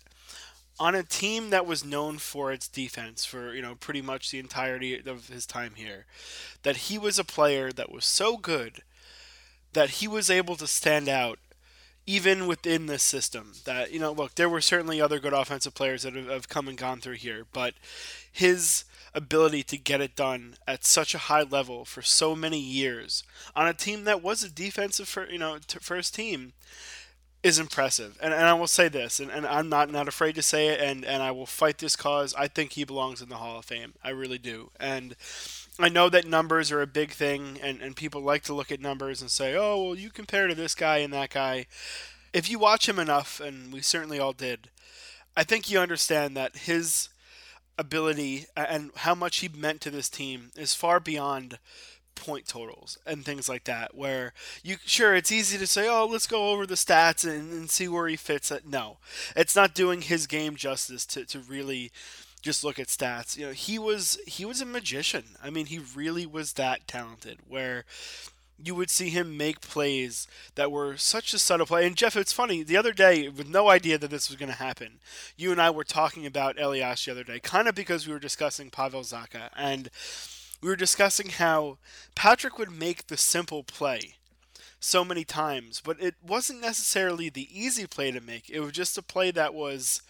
on 0.79 0.95
a 0.95 1.03
team 1.03 1.51
that 1.51 1.65
was 1.65 1.85
known 1.85 2.19
for 2.19 2.53
its 2.53 2.67
defense 2.69 3.25
for 3.25 3.55
you 3.55 3.63
know 3.63 3.75
pretty 3.75 4.03
much 4.03 4.31
the 4.31 4.39
entirety 4.39 5.01
of 5.07 5.29
his 5.29 5.47
time 5.47 5.73
here, 5.77 6.05
that 6.63 6.77
he 6.77 6.99
was 6.99 7.19
a 7.19 7.25
player 7.25 7.73
that 7.73 7.91
was 7.91 8.05
so 8.05 8.37
good 8.37 8.83
that 9.73 9.91
he 9.91 10.09
was 10.09 10.31
able 10.31 10.57
to 10.57 10.67
stand 10.67 11.09
out 11.09 11.39
even 12.07 12.47
within 12.47 12.87
this 12.87 13.03
system. 13.03 13.53
That, 13.65 13.93
you 13.93 14.01
know, 14.01 14.13
look, 14.13 14.35
there 14.35 14.49
were 14.49 14.61
certainly 14.61 15.01
other 15.01 15.21
good 15.21 15.33
offensive 15.33 15.75
players 15.75 16.03
that 16.03 16.15
have, 16.15 16.49
come 16.49 16.69
and 16.69 16.77
gone 16.77 17.01
through 17.01 17.15
here, 17.15 17.47
but 17.53 17.75
his 18.31 18.85
ability 19.15 19.63
to 19.63 19.77
get 19.77 20.01
it 20.01 20.17
done 20.17 20.55
at 20.67 20.85
such 20.85 21.15
a 21.15 21.19
high 21.19 21.43
level 21.43 21.85
for 21.85 22.01
so 22.01 22.35
many 22.35 22.59
years 22.59 23.23
on 23.55 23.69
a 23.69 23.75
team 23.75 24.05
that 24.05 24.23
was 24.23 24.43
a 24.43 24.49
defensive 24.49 25.15
you 25.31 25.37
know 25.37 25.59
first 25.81 26.15
team 26.15 26.55
is 27.43 27.59
impressive. 27.59 28.17
And, 28.23 28.33
and 28.33 28.45
I 28.45 28.55
will 28.55 28.69
say 28.69 28.89
this, 28.89 29.19
and, 29.19 29.31
and 29.31 29.47
I'm 29.47 29.69
not, 29.69 29.91
not 29.91 30.09
afraid 30.09 30.35
to 30.37 30.43
say 30.43 30.69
it, 30.69 30.81
and, 30.81 31.05
and 31.05 31.23
I 31.23 31.33
will 31.33 31.47
fight 31.47 31.79
this 31.79 31.97
cause. 31.97 32.35
I 32.37 32.47
think 32.47 32.73
he 32.73 32.85
belongs 32.85 33.21
in 33.21 33.29
the 33.29 33.37
Hall 33.37 33.59
of 33.59 33.65
Fame. 33.65 33.95
I 34.03 34.11
really 34.11 34.39
do. 34.39 34.71
And 34.79 35.17
I 35.79 35.89
know 35.89 36.09
that 36.11 36.27
numbers 36.27 36.71
are 36.71 36.83
a 36.83 36.87
big 36.87 37.13
thing, 37.13 37.59
and, 37.63 37.81
and 37.81 37.97
people 37.97 38.21
like 38.21 38.43
to 38.45 38.55
look 38.55 38.71
at 38.71 38.81
numbers 38.81 39.23
and 39.23 39.31
say, 39.31 39.55
oh, 39.57 39.83
well, 39.83 39.95
you 39.95 40.11
compare 40.11 40.47
to 40.47 40.55
this 40.55 40.75
guy 40.75 40.99
and 40.99 41.13
that 41.15 41.31
guy. 41.31 41.67
If 42.33 42.51
you 42.51 42.59
watch 42.59 42.89
him 42.89 42.99
enough, 42.99 43.41
and 43.41 43.73
we 43.73 43.81
certainly 43.81 44.19
all 44.19 44.33
did, 44.33 44.69
I 45.37 45.45
think 45.45 45.71
you 45.71 45.79
understand 45.79 46.37
that 46.37 46.57
his 46.57 47.09
ability 47.79 48.47
and 48.55 48.91
how 48.97 49.15
much 49.15 49.39
he 49.39 49.49
meant 49.49 49.81
to 49.81 49.91
this 49.91 50.11
team 50.11 50.51
is 50.57 50.75
far 50.75 51.01
beyond 51.01 51.59
point 52.15 52.47
totals 52.47 52.99
and 53.07 53.25
things 53.25 53.49
like 53.49 53.65
that 53.65 53.95
where 53.95 54.35
you 54.63 54.77
sure 54.85 55.15
it's 55.15 55.33
easy 55.33 55.57
to 55.57 55.67
say 55.67 55.89
oh 55.89 56.07
let's 56.07 56.27
go 56.27 56.51
over 56.51 56.67
the 56.67 56.75
stats 56.75 57.25
and, 57.25 57.51
and 57.51 57.71
see 57.71 57.89
where 57.89 58.07
he 58.07 58.17
fits 58.17 58.53
no 58.67 58.99
it's 59.35 59.57
not 59.57 59.75
doing 59.75 60.03
his 60.03 60.27
game 60.27 60.55
justice 60.55 61.07
to, 61.07 61.25
to 61.25 61.39
really 61.41 61.91
just 62.43 62.65
look 62.65 62.79
at 62.79 62.89
stats. 62.89 63.37
You 63.37 63.47
know, 63.47 63.53
he 63.53 63.79
was 63.79 64.19
he 64.27 64.45
was 64.45 64.61
a 64.61 64.67
magician. 64.67 65.37
I 65.43 65.51
mean, 65.51 65.67
he 65.67 65.81
really 65.95 66.27
was 66.27 66.55
that 66.55 66.87
talented. 66.87 67.39
Where 67.49 67.85
you 68.65 68.75
would 68.75 68.91
see 68.91 69.09
him 69.09 69.37
make 69.37 69.61
plays 69.61 70.29
that 70.55 70.71
were 70.71 70.97
such 70.97 71.35
a 71.35 71.39
subtle 71.39 71.67
play. 71.67 71.87
And 71.87 71.97
Jeff, 71.97 72.17
it's 72.17 72.33
funny. 72.33 72.63
The 72.63 72.77
other 72.77 72.93
day, 72.93 73.29
with 73.29 73.49
no 73.49 73.69
idea 73.71 73.99
that 73.99 74.11
this 74.11 74.29
was 74.29 74.39
going 74.39 74.51
to 74.51 74.59
happen, 74.59 75.01
you 75.37 75.51
and 75.51 75.61
I 75.61 75.71
were 75.71 75.85
talking 75.85 76.27
about 76.27 76.61
Elias 76.61 77.05
the 77.05 77.11
other 77.11 77.25
day, 77.25 77.41
kind 77.41 77.67
of 77.67 77.75
because 77.75 78.07
we 78.07 78.13
were 78.13 78.21
discussing 78.21 78.71
Pavel 78.71 79.03
Zacha, 79.03 79.49
and 79.57 79.91
we 80.61 80.69
were 80.69 80.77
discussing 80.77 81.31
how 81.31 81.79
Patrick 82.15 82.59
would 82.59 82.71
make 82.71 83.09
the 83.09 83.17
simple 83.17 83.65
play 83.65 84.15
so 84.79 85.05
many 85.05 85.25
times, 85.25 85.81
but 85.85 86.01
it 86.01 86.15
wasn't 86.27 86.61
necessarily 86.61 87.29
the 87.29 87.49
easy 87.53 87.87
play 87.87 88.11
to 88.11 88.21
make. 88.21 88.51
It 88.51 88.61
was 88.61 88.73
just 88.73 88.99
a 88.99 89.03
play 89.03 89.31
that 89.31 89.55
was 89.55 90.03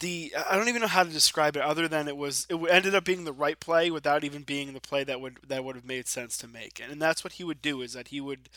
the 0.00 0.34
I 0.48 0.56
don't 0.56 0.68
even 0.68 0.80
know 0.80 0.88
how 0.88 1.02
to 1.02 1.10
describe 1.10 1.56
it 1.56 1.62
other 1.62 1.88
than 1.88 2.08
it 2.08 2.16
was 2.16 2.46
it 2.48 2.56
ended 2.70 2.94
up 2.94 3.04
being 3.04 3.24
the 3.24 3.32
right 3.32 3.58
play 3.60 3.90
without 3.90 4.24
even 4.24 4.42
being 4.42 4.72
the 4.72 4.80
play 4.80 5.04
that 5.04 5.20
would 5.20 5.38
that 5.46 5.62
would 5.62 5.76
have 5.76 5.84
made 5.84 6.08
sense 6.08 6.38
to 6.38 6.48
make. 6.48 6.80
And, 6.82 6.90
and 6.90 7.02
that's 7.02 7.22
what 7.22 7.34
he 7.34 7.44
would 7.44 7.60
do 7.60 7.82
is 7.82 7.92
that 7.92 8.08
he 8.08 8.20
would 8.20 8.48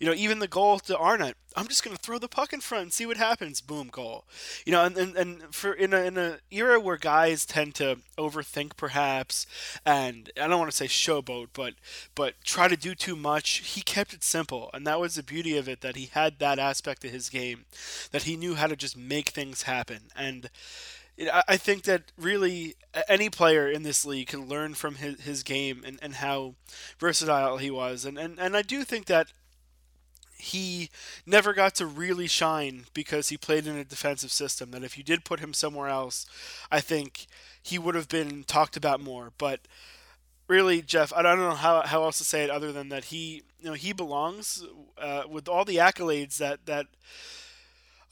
you 0.00 0.06
know 0.06 0.14
even 0.14 0.40
the 0.40 0.48
goal 0.48 0.80
to 0.80 0.98
Arnott 0.98 1.36
I'm 1.54 1.68
just 1.68 1.84
going 1.84 1.94
to 1.94 2.02
throw 2.02 2.18
the 2.18 2.28
puck 2.28 2.52
in 2.52 2.60
front 2.60 2.82
and 2.82 2.92
see 2.92 3.04
what 3.04 3.16
happens. 3.16 3.60
Boom 3.60 3.88
goal. 3.88 4.24
You 4.66 4.72
know 4.72 4.84
and, 4.84 4.96
and, 4.96 5.16
and 5.16 5.54
for 5.54 5.72
in 5.72 5.94
a 5.94 5.98
in 5.98 6.18
a 6.18 6.38
era 6.50 6.80
where 6.80 6.96
guys 6.96 7.46
tend 7.46 7.76
to 7.76 7.98
overthink 8.18 8.76
perhaps 8.76 9.46
and 9.86 10.30
I 10.40 10.48
don't 10.48 10.58
want 10.58 10.70
to 10.70 10.76
say 10.76 10.86
showboat 10.86 11.48
but 11.52 11.74
but 12.14 12.34
try 12.44 12.66
to 12.68 12.76
do 12.76 12.94
too 12.94 13.16
much 13.16 13.58
he 13.58 13.82
kept 13.82 14.12
it 14.12 14.24
simple. 14.24 14.68
And 14.74 14.84
that 14.86 15.00
was 15.00 15.14
the 15.14 15.22
beauty 15.22 15.56
of 15.56 15.68
it 15.68 15.80
that 15.82 15.94
he 15.94 16.10
had 16.12 16.40
that 16.40 16.58
aspect 16.58 17.04
of 17.04 17.12
his 17.12 17.28
game 17.28 17.66
that 18.10 18.24
he 18.24 18.36
knew 18.36 18.56
how 18.56 18.66
to 18.66 18.76
just 18.76 18.96
make 18.96 19.30
things 19.30 19.62
happen. 19.62 20.10
And 20.16 20.50
I 21.18 21.56
think 21.58 21.84
that 21.84 22.10
really 22.16 22.74
any 23.08 23.28
player 23.28 23.68
in 23.68 23.82
this 23.82 24.04
league 24.04 24.28
can 24.28 24.48
learn 24.48 24.74
from 24.74 24.96
his, 24.96 25.20
his 25.20 25.42
game 25.42 25.82
and, 25.86 25.98
and 26.02 26.14
how 26.14 26.54
versatile 26.98 27.58
he 27.58 27.70
was. 27.70 28.04
And, 28.04 28.18
and, 28.18 28.38
and 28.40 28.56
I 28.56 28.62
do 28.62 28.82
think 28.82 29.06
that 29.06 29.28
he 30.38 30.90
never 31.24 31.52
got 31.52 31.74
to 31.76 31.86
really 31.86 32.26
shine 32.26 32.86
because 32.94 33.28
he 33.28 33.36
played 33.36 33.66
in 33.66 33.76
a 33.76 33.84
defensive 33.84 34.32
system. 34.32 34.72
That 34.72 34.82
if 34.82 34.98
you 34.98 35.04
did 35.04 35.24
put 35.24 35.40
him 35.40 35.54
somewhere 35.54 35.88
else, 35.88 36.26
I 36.70 36.80
think 36.80 37.26
he 37.62 37.78
would 37.78 37.94
have 37.94 38.08
been 38.08 38.42
talked 38.44 38.76
about 38.76 39.00
more. 39.00 39.32
But 39.38 39.60
really, 40.48 40.82
Jeff, 40.82 41.12
I 41.14 41.22
don't 41.22 41.38
know 41.38 41.54
how, 41.54 41.82
how 41.82 42.04
else 42.04 42.18
to 42.18 42.24
say 42.24 42.44
it 42.44 42.50
other 42.50 42.72
than 42.72 42.88
that 42.90 43.06
he 43.06 43.42
you 43.60 43.68
know 43.68 43.74
he 43.74 43.92
belongs 43.92 44.64
uh, 44.98 45.22
with 45.30 45.48
all 45.48 45.64
the 45.64 45.76
accolades 45.76 46.38
that 46.38 46.66
that 46.66 46.86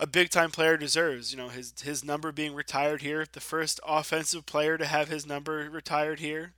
a 0.00 0.06
big 0.06 0.30
time 0.30 0.50
player 0.50 0.76
deserves. 0.76 1.30
You 1.30 1.38
know, 1.38 1.48
his 1.48 1.74
his 1.82 2.02
number 2.02 2.32
being 2.32 2.54
retired 2.54 3.02
here, 3.02 3.26
the 3.30 3.40
first 3.40 3.78
offensive 3.86 4.46
player 4.46 4.78
to 4.78 4.86
have 4.86 5.08
his 5.08 5.26
number 5.26 5.68
retired 5.70 6.18
here. 6.18 6.54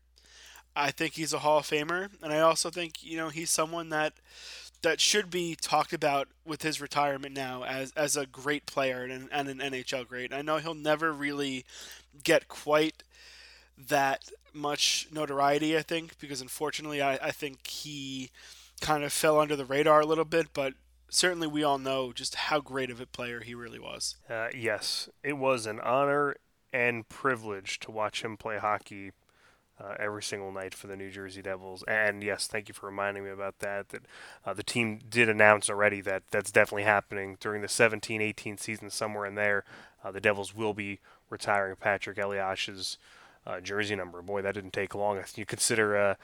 I 0.75 0.91
think 0.91 1.15
he's 1.15 1.35
a 1.35 1.41
Hall 1.41 1.59
of 1.59 1.67
Famer, 1.67 2.09
and 2.23 2.33
I 2.33 2.41
also 2.41 2.71
think 2.71 3.03
you 3.03 3.17
know 3.17 3.29
he's 3.29 3.51
someone 3.51 3.91
that 3.91 4.15
that 4.83 5.01
should 5.01 5.31
be 5.31 5.57
talked 5.61 5.93
about 5.93 6.29
with 6.45 6.63
his 6.63 6.81
retirement 6.81 7.35
now 7.35 7.65
as 7.65 7.93
as 7.97 8.17
a 8.17 8.27
great 8.27 8.65
player 8.65 9.05
and, 9.05 9.29
and 9.31 9.49
an 9.49 9.59
NHL 9.59 10.07
great. 10.07 10.33
I 10.33 10.43
know 10.43 10.59
he'll 10.59 10.75
never 10.75 11.13
really 11.13 11.65
get 12.23 12.49
quite 12.49 13.03
that 13.89 14.31
much 14.53 15.09
notoriety, 15.11 15.77
I 15.77 15.83
think, 15.83 16.19
because 16.19 16.41
unfortunately, 16.41 17.03
I, 17.03 17.15
I 17.15 17.31
think 17.31 17.67
he 17.67 18.31
kind 18.81 19.05
of 19.05 19.13
fell 19.13 19.41
under 19.41 19.57
the 19.57 19.65
radar 19.65 20.01
a 20.01 20.07
little 20.07 20.25
bit. 20.25 20.49
But 20.53 20.75
certainly 21.13 21.47
we 21.47 21.63
all 21.63 21.79
know 21.79 22.13
just 22.13 22.35
how 22.35 22.61
great 22.61 22.91
of 22.91 23.01
a 23.01 23.07
player 23.07 23.41
he 23.41 23.55
really 23.55 23.79
was. 23.79 24.17
Uh, 24.29 24.49
yes, 24.57 25.09
it 25.23 25.35
was 25.35 25.67
an 25.67 25.79
honor 25.81 26.37
and 26.73 27.09
privilege 27.09 27.79
to 27.81 27.91
watch 27.91 28.23
him 28.23 28.37
play 28.37 28.59
hockey 28.59 29.13
uh, 29.79 29.95
every 29.99 30.23
single 30.23 30.51
night 30.53 30.75
for 30.75 30.87
the 30.87 30.97
New 30.97 31.11
Jersey 31.11 31.43
Devils. 31.43 31.85
And 31.87 32.23
yes, 32.23 32.47
thank 32.47 32.69
you 32.69 32.75
for 32.75 32.87
reminding 32.87 33.25
me 33.25 33.31
about 33.31 33.59
that. 33.59 33.91
That 33.91 34.03
uh, 34.45 34.55
the 34.55 34.63
team 34.63 35.01
did 35.09 35.29
announce 35.29 35.69
already 35.69 36.01
that 36.03 36.23
that's 36.31 36.51
definitely 36.51 36.85
happening 36.85 37.37
during 37.41 37.61
the 37.61 37.69
17-18 37.69 38.59
season, 38.59 38.91
somewhere 38.91 39.27
in 39.27 39.35
there. 39.35 39.65
Uh, 40.03 40.11
the 40.11 40.21
Devils 40.21 40.55
will 40.55 40.75
be 40.75 41.01
retiring 41.29 41.77
Patrick 41.77 42.19
Eliash's 42.19 42.97
uh, 43.47 43.61
jersey 43.61 43.97
number. 43.97 44.23
Boy, 44.23 44.41
that 44.43 44.55
didn't 44.55 44.73
take 44.73 44.95
long. 44.95 45.23
You 45.35 45.47
consider 45.47 45.97
uh, 45.97 46.15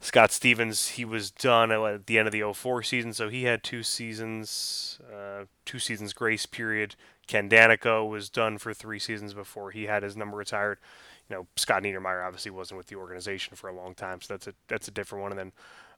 Scott 0.00 0.32
Stevens, 0.32 0.90
he 0.90 1.04
was 1.04 1.30
done 1.30 1.70
at 1.70 2.06
the 2.06 2.18
end 2.18 2.28
of 2.28 2.32
the 2.32 2.52
04 2.52 2.82
season, 2.82 3.12
so 3.12 3.28
he 3.28 3.44
had 3.44 3.62
two 3.62 3.82
seasons, 3.82 4.98
uh, 5.12 5.44
two 5.64 5.78
seasons 5.78 6.12
grace 6.12 6.46
period. 6.46 6.96
Ken 7.26 7.48
Daneyko 7.48 8.08
was 8.08 8.28
done 8.28 8.58
for 8.58 8.74
three 8.74 8.98
seasons 8.98 9.32
before 9.34 9.70
he 9.70 9.84
had 9.84 10.02
his 10.02 10.16
number 10.16 10.36
retired. 10.36 10.78
You 11.28 11.36
know, 11.36 11.46
Scott 11.56 11.82
Niedermayer 11.82 12.26
obviously 12.26 12.50
wasn't 12.50 12.78
with 12.78 12.88
the 12.88 12.96
organization 12.96 13.56
for 13.56 13.68
a 13.68 13.74
long 13.74 13.94
time, 13.94 14.20
so 14.20 14.34
that's 14.34 14.46
a 14.46 14.52
that's 14.68 14.88
a 14.88 14.90
different 14.90 15.22
one. 15.22 15.32
And 15.32 15.38
then 15.38 15.52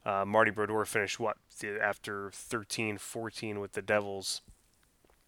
uh, 0.05 0.25
Marty 0.25 0.51
Brodeur 0.51 0.85
finished 0.85 1.19
what 1.19 1.35
after 1.81 2.31
13, 2.33 2.97
14 2.97 3.59
with 3.59 3.73
the 3.73 3.81
Devils. 3.81 4.41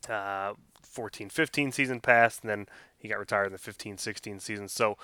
Uh, 0.08 0.54
14 0.82 1.30
15 1.30 1.72
season 1.72 2.00
passed, 2.00 2.42
and 2.42 2.50
then 2.50 2.68
he 3.00 3.08
got 3.08 3.18
retired 3.18 3.48
in 3.48 3.52
the 3.54 3.58
15 3.58 3.98
16 3.98 4.40
season. 4.40 4.68
So 4.68 4.98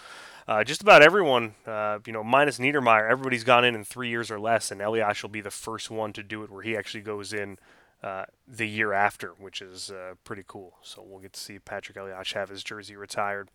uh, 0.47 0.63
just 0.63 0.81
about 0.81 1.01
everyone, 1.01 1.55
uh, 1.65 1.99
you 2.05 2.13
know, 2.13 2.23
minus 2.23 2.59
Niedermayer, 2.59 3.09
everybody's 3.09 3.43
gone 3.43 3.65
in 3.65 3.73
in 3.73 3.83
three 3.83 4.09
years 4.09 4.29
or 4.29 4.39
less, 4.39 4.69
and 4.69 4.81
Eliash 4.81 5.23
will 5.23 5.29
be 5.29 5.41
the 5.41 5.51
first 5.51 5.89
one 5.89 6.13
to 6.13 6.21
do 6.21 6.43
it 6.43 6.51
where 6.51 6.61
he 6.61 6.75
actually 6.75 7.01
goes 7.01 7.33
in 7.33 7.57
uh, 8.03 8.25
the 8.47 8.67
year 8.67 8.93
after, 8.93 9.29
which 9.39 9.61
is 9.61 9.89
uh, 9.89 10.15
pretty 10.23 10.43
cool. 10.45 10.73
So 10.83 11.03
we'll 11.05 11.21
get 11.21 11.33
to 11.33 11.39
see 11.39 11.57
Patrick 11.57 11.97
Eliash 11.97 12.33
have 12.33 12.49
his 12.49 12.63
jersey 12.63 12.95
retired. 12.95 13.49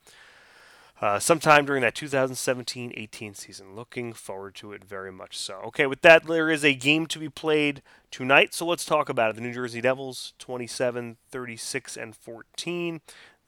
Uh, 1.01 1.19
sometime 1.19 1.65
during 1.65 1.81
that 1.81 1.95
2017-18 1.95 3.35
season. 3.35 3.75
Looking 3.75 4.13
forward 4.13 4.55
to 4.57 4.73
it 4.73 4.85
very 4.85 5.11
much 5.11 5.39
so. 5.39 5.55
Okay, 5.67 5.87
with 5.87 6.03
that, 6.03 6.27
there 6.27 6.51
is 6.51 6.63
a 6.63 6.75
game 6.75 7.07
to 7.07 7.19
be 7.19 7.31
played 7.31 7.81
tonight, 8.11 8.53
so 8.53 8.67
let's 8.67 8.85
talk 8.85 9.09
about 9.09 9.31
it. 9.31 9.37
The 9.37 9.41
New 9.41 9.55
Jersey 9.55 9.81
Devils, 9.81 10.35
27, 10.39 11.17
36, 11.31 11.97
and 11.97 12.15
14. 12.15 13.01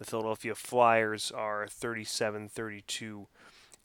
The 0.02 0.10
Philadelphia 0.10 0.56
Flyers 0.56 1.30
are 1.30 1.68
37, 1.68 2.48
32, 2.48 3.28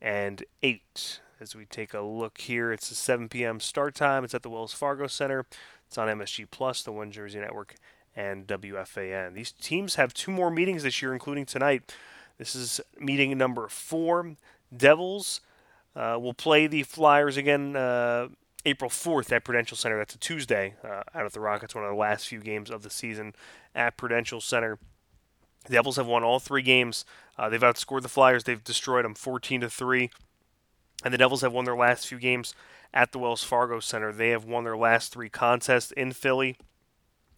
and 0.01 0.43
8. 0.63 1.19
As 1.39 1.55
we 1.55 1.65
take 1.65 1.93
a 1.93 2.01
look 2.01 2.39
here, 2.39 2.71
it's 2.71 2.89
a 2.89 2.95
7 2.95 3.29
p.m. 3.29 3.59
start 3.59 3.93
time. 3.93 4.23
It's 4.23 4.33
at 4.33 4.41
the 4.41 4.49
Wells 4.49 4.73
Fargo 4.73 5.05
Center. 5.05 5.45
It's 5.85 5.95
on 5.95 6.07
MSG 6.07 6.47
Plus, 6.49 6.81
the 6.81 6.91
One 6.91 7.11
Jersey 7.11 7.37
Network, 7.37 7.75
and 8.15 8.47
WFAN. 8.47 9.35
These 9.35 9.51
teams 9.51 9.93
have 9.93 10.11
two 10.11 10.31
more 10.31 10.49
meetings 10.49 10.81
this 10.81 11.03
year, 11.03 11.13
including 11.13 11.45
tonight. 11.45 11.93
This 12.39 12.55
is 12.55 12.81
meeting 12.99 13.37
number 13.37 13.67
four. 13.67 14.37
Devils 14.75 15.41
uh, 15.95 16.17
will 16.19 16.33
play 16.33 16.65
the 16.65 16.81
Flyers 16.81 17.37
again 17.37 17.75
uh, 17.75 18.29
April 18.65 18.89
4th 18.89 19.31
at 19.31 19.43
Prudential 19.43 19.77
Center. 19.77 19.99
That's 19.99 20.15
a 20.15 20.19
Tuesday 20.19 20.73
uh, 20.83 21.03
out 21.13 21.27
at 21.27 21.33
the 21.33 21.41
Rockets, 21.41 21.75
one 21.75 21.83
of 21.83 21.91
the 21.91 21.95
last 21.95 22.27
few 22.27 22.39
games 22.39 22.71
of 22.71 22.81
the 22.81 22.89
season 22.89 23.35
at 23.75 23.97
Prudential 23.97 24.41
Center. 24.41 24.79
The 25.67 25.73
Devils 25.73 25.97
have 25.97 26.07
won 26.07 26.23
all 26.23 26.39
three 26.39 26.61
games. 26.61 27.05
Uh, 27.37 27.49
they've 27.49 27.61
outscored 27.61 28.01
the 28.01 28.09
Flyers. 28.09 28.45
They've 28.45 28.63
destroyed 28.63 29.05
them 29.05 29.15
14 29.15 29.61
to 29.61 29.69
three. 29.69 30.09
And 31.03 31.13
the 31.13 31.17
Devils 31.17 31.41
have 31.41 31.53
won 31.53 31.65
their 31.65 31.75
last 31.75 32.07
few 32.07 32.17
games 32.17 32.55
at 32.93 33.11
the 33.11 33.19
Wells 33.19 33.43
Fargo 33.43 33.79
Center. 33.79 34.11
They 34.11 34.29
have 34.29 34.45
won 34.45 34.63
their 34.63 34.77
last 34.77 35.13
three 35.13 35.29
contests 35.29 35.91
in 35.91 36.13
Philly. 36.13 36.57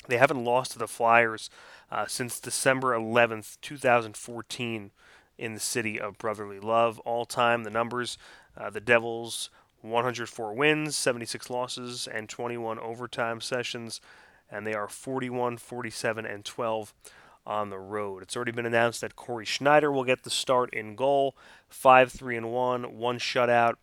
They 0.07 0.17
haven't 0.17 0.43
lost 0.43 0.71
to 0.71 0.79
the 0.79 0.87
Flyers 0.87 1.49
uh, 1.91 2.05
since 2.07 2.39
December 2.39 2.95
11th, 2.97 3.57
2014, 3.61 4.91
in 5.37 5.53
the 5.53 5.59
city 5.59 5.99
of 5.99 6.17
brotherly 6.17 6.59
love. 6.59 6.99
All 6.99 7.25
time, 7.25 7.63
the 7.63 7.69
numbers 7.69 8.17
uh, 8.57 8.69
the 8.69 8.81
Devils 8.81 9.49
104 9.81 10.53
wins, 10.53 10.95
76 10.95 11.49
losses, 11.49 12.07
and 12.07 12.27
21 12.27 12.79
overtime 12.79 13.39
sessions, 13.39 14.01
and 14.51 14.67
they 14.67 14.73
are 14.73 14.89
41, 14.89 15.57
47, 15.57 16.25
and 16.25 16.43
12 16.43 16.93
on 17.49 17.71
the 17.71 17.79
road. 17.79 18.21
It's 18.21 18.35
already 18.35 18.51
been 18.51 18.67
announced 18.67 19.01
that 19.01 19.15
Cory 19.15 19.43
Schneider 19.43 19.91
will 19.91 20.03
get 20.03 20.23
the 20.23 20.29
start 20.29 20.71
in 20.71 20.95
goal, 20.95 21.35
5 21.67 22.11
3 22.11 22.37
and 22.37 22.51
1, 22.51 22.97
one 22.97 23.17
shutout. 23.17 23.75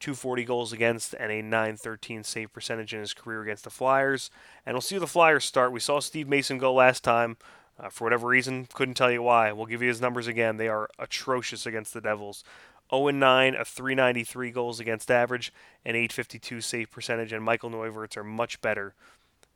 240 0.00 0.44
goals 0.44 0.72
against 0.72 1.12
and 1.14 1.32
a 1.32 1.42
913 1.42 2.22
save 2.22 2.52
percentage 2.52 2.94
in 2.94 3.00
his 3.00 3.14
career 3.14 3.42
against 3.42 3.64
the 3.64 3.70
Flyers. 3.70 4.30
And 4.64 4.74
we'll 4.74 4.80
see 4.80 4.94
who 4.94 5.00
the 5.00 5.08
Flyers 5.08 5.44
start. 5.44 5.72
We 5.72 5.80
saw 5.80 5.98
Steve 5.98 6.28
Mason 6.28 6.58
go 6.58 6.72
last 6.72 7.02
time. 7.02 7.36
Uh, 7.80 7.88
for 7.88 8.04
whatever 8.04 8.28
reason, 8.28 8.66
couldn't 8.72 8.94
tell 8.94 9.10
you 9.10 9.22
why. 9.22 9.52
We'll 9.52 9.66
give 9.66 9.82
you 9.82 9.88
his 9.88 10.00
numbers 10.00 10.26
again. 10.26 10.56
They 10.56 10.68
are 10.68 10.88
atrocious 10.98 11.66
against 11.66 11.94
the 11.94 12.00
Devils. 12.00 12.44
0 12.92 13.10
9, 13.10 13.54
a 13.54 13.64
393 13.64 14.50
goals 14.50 14.80
against 14.80 15.10
average, 15.10 15.52
and 15.84 15.96
852 15.96 16.60
save 16.60 16.90
percentage. 16.90 17.32
And 17.32 17.44
Michael 17.44 17.70
Neuvirth 17.70 18.16
are 18.16 18.24
much 18.24 18.60
better. 18.60 18.94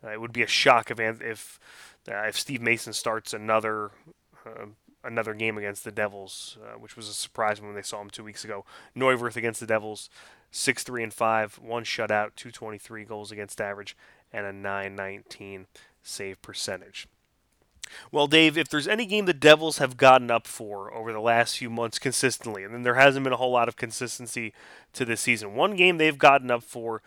Uh, 0.05 0.11
it 0.11 0.21
would 0.21 0.33
be 0.33 0.43
a 0.43 0.47
shock 0.47 0.91
if 0.91 0.99
if 1.01 1.59
uh, 2.11 2.23
if 2.27 2.39
Steve 2.39 2.61
Mason 2.61 2.93
starts 2.93 3.33
another 3.33 3.91
uh, 4.47 4.67
another 5.05 5.35
game 5.35 5.59
against 5.59 5.85
the 5.85 5.93
Devils, 5.93 6.59
uh, 6.63 6.79
which 6.79 6.97
was 6.97 7.09
a 7.09 7.15
surprise 7.15 7.61
when 7.61 7.75
they 7.75 7.83
saw 7.83 8.01
him 8.01 8.11
two 8.11 8.25
weeks 8.25 8.45
ago. 8.45 8.65
Neuvirth 8.97 9.37
against 9.37 9.61
the 9.61 9.67
Devils, 9.67 10.11
six 10.51 10.83
three 10.83 11.03
and 11.03 11.15
five, 11.15 11.59
one 11.63 11.85
shutout, 11.85 12.31
two 12.37 12.51
twenty 12.51 12.79
three 12.79 13.05
goals 13.05 13.33
against 13.33 13.61
average, 13.61 13.97
and 14.33 14.47
a 14.47 14.53
nine 14.53 14.95
nineteen 14.95 15.67
save 16.03 16.41
percentage. 16.43 17.07
Well, 18.11 18.27
Dave, 18.27 18.57
if 18.57 18.69
there's 18.69 18.89
any 18.89 19.05
game 19.05 19.27
the 19.27 19.35
Devils 19.35 19.79
have 19.79 19.97
gotten 19.97 20.31
up 20.31 20.47
for 20.47 20.93
over 20.95 21.13
the 21.13 21.21
last 21.21 21.59
few 21.59 21.69
months 21.69 21.99
consistently, 21.99 22.65
and 22.65 22.73
then 22.73 22.83
there 22.83 22.95
hasn't 22.95 23.25
been 23.25 23.33
a 23.33 23.37
whole 23.37 23.51
lot 23.51 23.69
of 23.69 23.77
consistency 23.77 24.55
to 24.95 25.05
this 25.05 25.21
season, 25.21 25.55
one 25.55 25.77
game 25.77 25.99
they've 25.99 26.19
gotten 26.19 26.51
up 26.51 26.63
for 26.63 27.03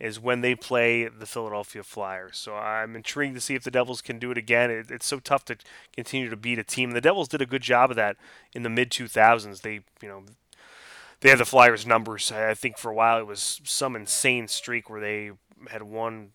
is 0.00 0.18
when 0.18 0.40
they 0.40 0.54
play 0.54 1.06
the 1.06 1.26
Philadelphia 1.26 1.82
Flyers. 1.82 2.38
So 2.38 2.54
I'm 2.54 2.96
intrigued 2.96 3.34
to 3.34 3.40
see 3.40 3.54
if 3.54 3.62
the 3.62 3.70
Devils 3.70 4.00
can 4.00 4.18
do 4.18 4.30
it 4.30 4.38
again. 4.38 4.70
It, 4.70 4.90
it's 4.90 5.06
so 5.06 5.20
tough 5.20 5.44
to 5.46 5.56
continue 5.94 6.30
to 6.30 6.36
beat 6.36 6.58
a 6.58 6.64
team. 6.64 6.92
The 6.92 7.00
Devils 7.00 7.28
did 7.28 7.42
a 7.42 7.46
good 7.46 7.62
job 7.62 7.90
of 7.90 7.96
that 7.96 8.16
in 8.54 8.62
the 8.62 8.70
mid 8.70 8.90
2000s. 8.90 9.60
They, 9.60 9.80
you 10.00 10.08
know, 10.08 10.24
they 11.20 11.28
had 11.28 11.38
the 11.38 11.44
Flyers 11.44 11.86
numbers. 11.86 12.32
I 12.32 12.54
think 12.54 12.78
for 12.78 12.90
a 12.90 12.94
while 12.94 13.18
it 13.18 13.26
was 13.26 13.60
some 13.64 13.94
insane 13.94 14.48
streak 14.48 14.88
where 14.88 15.00
they 15.00 15.32
had 15.68 15.82
won 15.82 16.30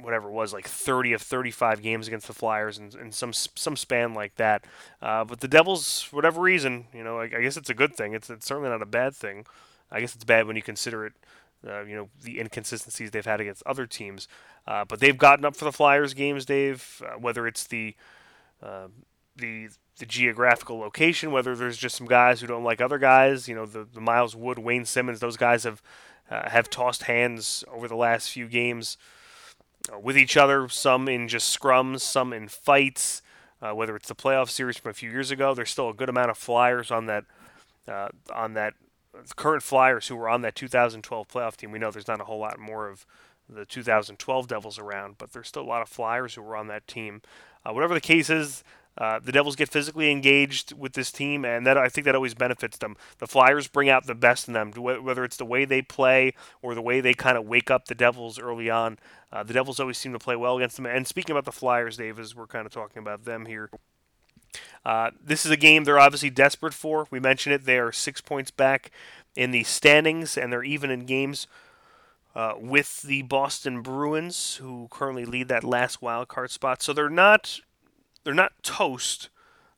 whatever 0.00 0.28
it 0.28 0.32
was, 0.32 0.52
like 0.52 0.66
30 0.66 1.12
of 1.12 1.22
35 1.22 1.80
games 1.80 2.08
against 2.08 2.26
the 2.26 2.32
Flyers 2.32 2.78
and, 2.78 2.94
and 2.94 3.14
some 3.14 3.32
some 3.32 3.76
span 3.76 4.12
like 4.12 4.34
that. 4.36 4.64
Uh, 5.00 5.24
but 5.24 5.40
the 5.40 5.48
Devils, 5.48 6.02
for 6.02 6.16
whatever 6.16 6.40
reason, 6.40 6.86
you 6.92 7.04
know, 7.04 7.20
I, 7.20 7.24
I, 7.24 7.42
guess 7.42 7.56
it's 7.56 7.70
a 7.70 7.74
good 7.74 7.94
thing. 7.94 8.12
It's, 8.12 8.28
it's 8.28 8.46
certainly 8.46 8.70
not 8.70 8.82
a 8.82 8.86
bad 8.86 9.14
thing. 9.14 9.46
I 9.92 10.00
guess 10.00 10.14
it's 10.14 10.24
bad 10.24 10.46
when 10.46 10.56
you 10.56 10.62
consider 10.62 11.06
it, 11.06 11.12
uh, 11.66 11.82
you 11.84 11.96
know, 11.96 12.08
the 12.22 12.40
inconsistencies 12.40 13.10
they've 13.10 13.24
had 13.24 13.40
against 13.40 13.62
other 13.66 13.86
teams. 13.86 14.28
Uh, 14.66 14.84
but 14.84 15.00
they've 15.00 15.18
gotten 15.18 15.44
up 15.44 15.56
for 15.56 15.64
the 15.64 15.72
Flyers 15.72 16.14
games, 16.14 16.44
Dave. 16.44 17.02
Uh, 17.04 17.18
whether 17.18 17.46
it's 17.46 17.64
the 17.66 17.94
uh, 18.62 18.88
the 19.36 19.68
the 19.98 20.06
geographical 20.06 20.78
location, 20.78 21.30
whether 21.30 21.54
there's 21.54 21.76
just 21.76 21.96
some 21.96 22.06
guys 22.06 22.40
who 22.40 22.46
don't 22.46 22.64
like 22.64 22.80
other 22.80 22.98
guys. 22.98 23.48
You 23.48 23.54
know, 23.54 23.66
the, 23.66 23.84
the 23.84 24.00
Miles 24.00 24.34
Wood, 24.34 24.58
Wayne 24.58 24.84
Simmonds, 24.84 25.20
those 25.20 25.36
guys 25.36 25.64
have 25.64 25.82
uh, 26.30 26.48
have 26.50 26.70
tossed 26.70 27.04
hands 27.04 27.64
over 27.72 27.86
the 27.88 27.96
last 27.96 28.30
few 28.30 28.48
games 28.48 28.96
uh, 29.92 29.98
with 29.98 30.16
each 30.16 30.36
other. 30.36 30.68
Some 30.68 31.08
in 31.08 31.28
just 31.28 31.58
scrums, 31.58 32.00
some 32.00 32.32
in 32.32 32.48
fights. 32.48 33.22
Uh, 33.62 33.74
whether 33.74 33.96
it's 33.96 34.08
the 34.08 34.14
playoff 34.14 34.50
series 34.50 34.76
from 34.76 34.90
a 34.90 34.94
few 34.94 35.10
years 35.10 35.30
ago, 35.30 35.54
there's 35.54 35.70
still 35.70 35.88
a 35.88 35.94
good 35.94 36.08
amount 36.08 36.30
of 36.30 36.36
Flyers 36.36 36.90
on 36.90 37.06
that 37.06 37.24
on 38.34 38.54
that 38.54 38.74
current 39.36 39.62
Flyers 39.62 40.08
who 40.08 40.16
were 40.16 40.28
on 40.28 40.42
that 40.42 40.54
2012 40.54 41.28
playoff 41.28 41.56
team. 41.56 41.70
We 41.70 41.78
know 41.78 41.90
there's 41.90 42.08
not 42.08 42.20
a 42.20 42.24
whole 42.24 42.38
lot 42.38 42.58
more 42.58 42.88
of 42.88 43.06
the 43.48 43.64
2012 43.64 44.48
Devils 44.48 44.78
around, 44.78 45.16
but 45.18 45.32
there's 45.32 45.48
still 45.48 45.62
a 45.62 45.64
lot 45.64 45.82
of 45.82 45.88
Flyers 45.88 46.34
who 46.34 46.42
were 46.42 46.56
on 46.56 46.68
that 46.68 46.86
team. 46.86 47.22
Uh, 47.64 47.72
whatever 47.72 47.94
the 47.94 48.00
case 48.00 48.30
is, 48.30 48.64
uh, 48.96 49.18
the 49.18 49.32
Devils 49.32 49.56
get 49.56 49.68
physically 49.68 50.10
engaged 50.10 50.72
with 50.72 50.92
this 50.92 51.10
team, 51.10 51.44
and 51.44 51.66
that 51.66 51.76
I 51.76 51.88
think 51.88 52.04
that 52.04 52.14
always 52.14 52.34
benefits 52.34 52.78
them. 52.78 52.96
The 53.18 53.26
Flyers 53.26 53.66
bring 53.66 53.88
out 53.88 54.06
the 54.06 54.14
best 54.14 54.46
in 54.46 54.54
them, 54.54 54.70
whether 54.72 55.24
it's 55.24 55.36
the 55.36 55.44
way 55.44 55.64
they 55.64 55.82
play 55.82 56.34
or 56.62 56.74
the 56.74 56.82
way 56.82 57.00
they 57.00 57.12
kind 57.12 57.36
of 57.36 57.44
wake 57.44 57.70
up 57.70 57.86
the 57.86 57.94
Devils 57.94 58.38
early 58.38 58.70
on. 58.70 58.98
Uh, 59.32 59.42
the 59.42 59.52
Devils 59.52 59.80
always 59.80 59.98
seem 59.98 60.12
to 60.12 60.18
play 60.18 60.36
well 60.36 60.56
against 60.56 60.76
them. 60.76 60.86
And 60.86 61.08
speaking 61.08 61.32
about 61.32 61.44
the 61.44 61.52
Flyers, 61.52 61.96
Dave, 61.96 62.20
as 62.20 62.36
we're 62.36 62.46
kind 62.46 62.66
of 62.66 62.72
talking 62.72 63.00
about 63.00 63.24
them 63.24 63.46
here, 63.46 63.68
uh, 64.84 65.10
this 65.22 65.44
is 65.44 65.50
a 65.50 65.56
game 65.56 65.84
they're 65.84 65.98
obviously 65.98 66.30
desperate 66.30 66.74
for. 66.74 67.06
We 67.10 67.20
mentioned 67.20 67.54
it; 67.54 67.64
they 67.64 67.78
are 67.78 67.92
six 67.92 68.20
points 68.20 68.50
back 68.50 68.90
in 69.34 69.50
the 69.50 69.64
standings, 69.64 70.36
and 70.36 70.52
they're 70.52 70.64
even 70.64 70.90
in 70.90 71.06
games 71.06 71.46
uh, 72.34 72.54
with 72.58 73.02
the 73.02 73.22
Boston 73.22 73.82
Bruins, 73.82 74.56
who 74.56 74.88
currently 74.90 75.24
lead 75.24 75.48
that 75.48 75.64
last 75.64 76.02
wild 76.02 76.28
card 76.28 76.50
spot. 76.50 76.82
So 76.82 76.92
they're 76.92 77.08
not 77.08 77.60
they're 78.24 78.34
not 78.34 78.62
toast, 78.62 79.28